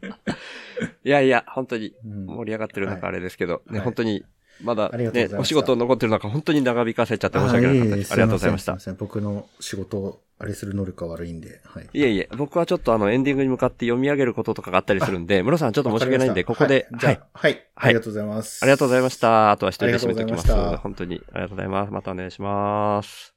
[1.04, 4.24] いやいや、本当にうん盛り上がってる中はいあれですけど、ね、はい本当に、
[4.62, 8.12] まだねお仕事残ってる中、本当に長引かせちゃって申し訳なかったです。
[8.14, 8.76] ありがとうございましたすい。
[8.76, 8.96] ません。
[8.98, 11.90] 僕の仕事をあれする能力が悪いんで、はい。
[11.92, 17.06] いえいえ、僕はちょっとあの、エンディングに向かって読み上げることとかがあったりするんで、室さんちょっと申し訳ないんで、ここで、はい。
[17.06, 17.20] はい。
[17.22, 17.68] あ、はい。
[17.76, 18.64] ありがとうございます。
[18.64, 19.52] ありがとうございました。
[19.52, 20.78] あとは一人で締めておきます。
[20.78, 21.92] 本当にありがとうございます。
[21.92, 23.36] またお願いします。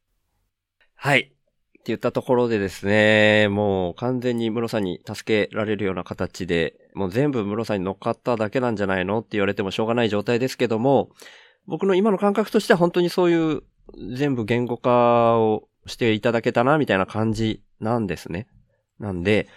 [0.94, 1.32] はい。
[1.82, 9.18] って言ったところでですね、もう完全に室さんに助けられるような形で、もう全部室さんに乗っかっただけなんじゃないの？
[9.18, 11.10] って言われてもしょうがない状態ですけども、
[11.66, 13.62] 僕の今の感覚としては本当にそういう
[14.14, 18.46] 全部言語化をしていただけたな、みたいな感じなんですね。
[19.00, 19.48] なんで、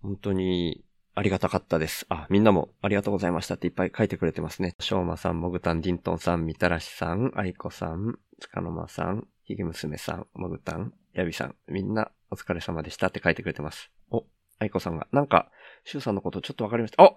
[0.00, 0.82] 本当に
[1.14, 2.06] ありがたかったです。
[2.08, 4.74] あ、みんなもありがとうございましたっていっぱい書いてくれてますね。
[4.80, 13.90] しょうまさん、もぐたん、ディントンさん、みたらしさん、あいこさん、つかのまさん、ひげむすめさん、もぐたん、やびさん、みんなお疲れ様でしたって書いてくれてます。
[14.10, 14.24] お、
[14.58, 15.50] あいこさんが、なんか、
[15.84, 17.02] しゅうさんのことちょっとわかりました。
[17.02, 17.16] お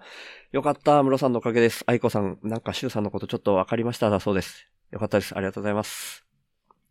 [0.51, 1.83] よかった、むろさんのおかげです。
[1.87, 4.67] あいこさん、なんかしゅうさんのことちょっとわかりましただそうです。
[4.91, 5.35] よかったです。
[5.35, 6.25] ありがとうございます。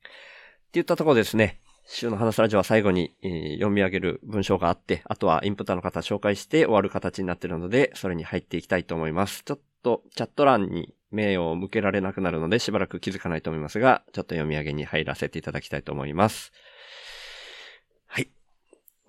[0.05, 0.11] って
[0.74, 1.61] 言ったところですね。
[1.86, 9.42] 週の話ラジオは最後に、えー読み上げる文章があって、あとはインプッタの方紹介して終わる形になっているので、それに入っていきたいと思います。
[9.44, 16.53] ちょっとチャット欄に目を向けられなくなるのでしばらく気づかないと思いますが、ちょっと読み上げに入らせていただきたいと思います。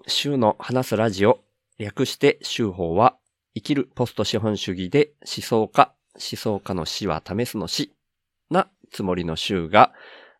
[0.08, 1.44] 週の話すラジオ、
[1.78, 3.18] 略して週報は、
[3.54, 7.94] 生きるポスト資本主義で思想家、思想家の死は試すの死
[8.50, 9.94] なつもりの週が、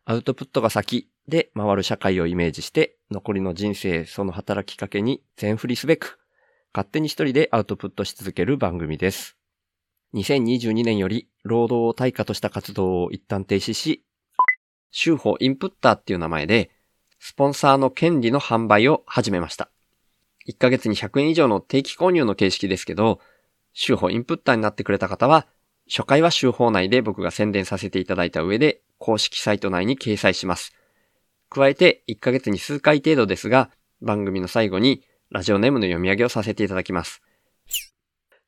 [0.04, 6.18] アウトプットが先で回る社会をイメージして、残りの人生その働きかけに全振りすべく、
[6.74, 9.36] 勝手に一人でアウトプットし続ける番組です。
[10.14, 14.04] 2022年より労働を対価とした活動を一旦停止し、
[14.90, 16.70] 週報インプッターっていう名前で、
[17.24, 19.70] スポンサーの権利の販売を始めました。
[20.48, 23.20] 1ヶ月に100円以上の定期購入の形式ですけど、
[23.72, 25.46] 週報インプッターになってくれた方は、
[25.88, 30.74] 初回は週報内で僕が宣伝させていただいた上で、公式サイト内に掲載します。
[31.48, 33.70] 加えて、1ヶ月に数回程度ですが、
[34.00, 37.22] 番組の最後にラジオネームの読み上げをさせていただきます。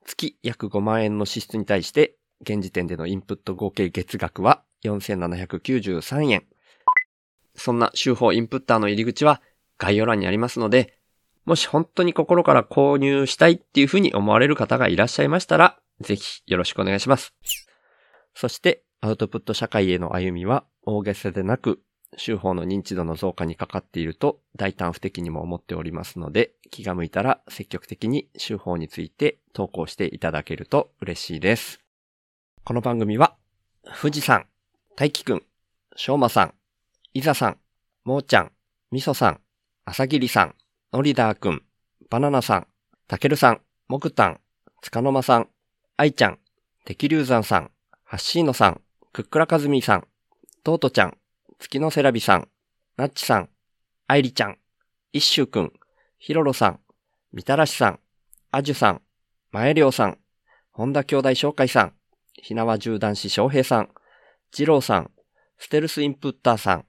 [0.05, 6.45] 月約5万円の支出に対して、現時点でのインプット合計月額は4793円。
[7.57, 9.40] そんな週報インプッターの入り口は
[9.78, 10.98] 概要欄にありますので、
[11.44, 17.34] もし本当に心から購入したいっていうふうに思われる方がいらっしゃいましたら、ぜひよろしくお願いします。
[18.34, 21.80] そして、アウトプット社会への歩みは大げさでなく、
[22.16, 31.80] 週報の認知度の増加にかかっていると大胆不敵にも思っておりますので、気が向いたら積極的に週報について投稿していただけると嬉しいです。
[32.64, 33.36] この番組は、
[34.00, 34.46] 富士山、
[34.96, 35.42] 大輝くん、
[35.96, 36.55] しょうまさん、
[37.16, 37.58] いざさん、
[38.02, 38.50] もーちゃん、
[38.90, 39.40] みそさん、
[39.84, 40.56] あさぎりさん、
[40.92, 41.62] のりだーくん、
[42.10, 42.66] バナナさん、
[43.06, 44.40] たけるさん、もくたん、
[44.82, 45.48] つかのまさん、
[45.96, 46.40] あいちゃん、
[46.84, 47.70] てきりゅうざんさん、
[48.02, 48.80] はっしーのさん、
[49.12, 50.08] くっくらかずみさん、
[50.64, 51.16] とうとちゃん、
[51.60, 52.48] 月のセラビさん、
[52.96, 53.48] なっちさん、
[54.08, 54.58] あいりちゃん、
[55.12, 55.72] いっしゅうくん、
[56.18, 56.80] ひろろさん、
[57.32, 58.00] みたらしさん、
[58.50, 59.02] あじゅさん、
[59.52, 60.18] まえりょうさん、
[60.72, 61.94] 本田兄弟紹介さん、
[62.32, 63.90] ひなわ銃男子翔平さん、
[64.50, 65.12] じろうさん、
[65.58, 66.86] ステルスインプッターさん、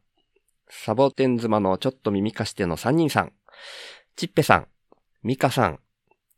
[0.70, 3.34] サボテン妻のちょっと耳貸しての3人さん、
[4.16, 4.68] ちっぺさん、
[5.24, 5.80] みかさん、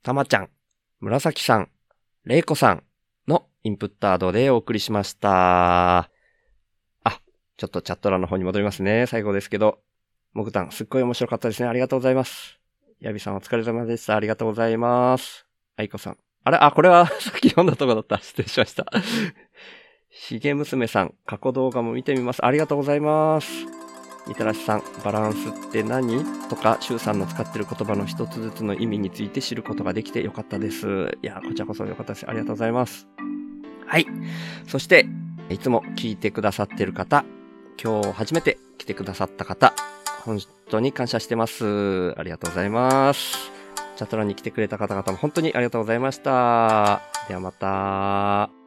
[0.03, 0.49] たまちゃん、
[0.99, 1.69] 紫さん、
[2.25, 2.83] れいこさん
[3.27, 5.97] のインプッタードでお送りしました。
[5.99, 6.09] あ
[7.57, 9.05] ちょっとチャット欄の方に戻りますね。
[9.07, 9.79] 最後ですけど。
[10.33, 11.67] もぐたん、すっごい面白かったですね。
[11.67, 12.59] ありがとうございます。
[12.99, 14.15] やびさんお疲れ様でした。
[14.15, 15.47] ありがとうございます。
[15.75, 16.17] あいこさん。
[16.43, 16.57] あれ？
[16.57, 18.19] あ、これは さっき読んだとこだった。
[18.19, 18.85] 失礼しました。
[20.09, 22.45] ひげ娘さん、過去動画も見てみます。
[22.45, 23.86] ありがとうございます。
[24.27, 26.23] みたらしさん、バランスって何？
[26.49, 31.17] とか、シュウさんの使ってる言葉の一つずつの意味について知ることができてよかったです。
[31.21, 32.25] いや、こちらこそよかったです。
[32.27, 33.07] ありがとうございます。
[33.85, 34.05] はい。
[34.67, 35.07] そして、
[35.49, 37.23] いつも聞いてくださってる方、
[37.81, 39.73] 今日初めて来てくださった方、
[40.25, 42.13] 本当に感謝してます。
[42.19, 43.51] ありがとうございます。
[43.95, 47.01] チャット欄に来てくれた方々も本当にありがとうございました。
[47.27, 48.66] ではまた。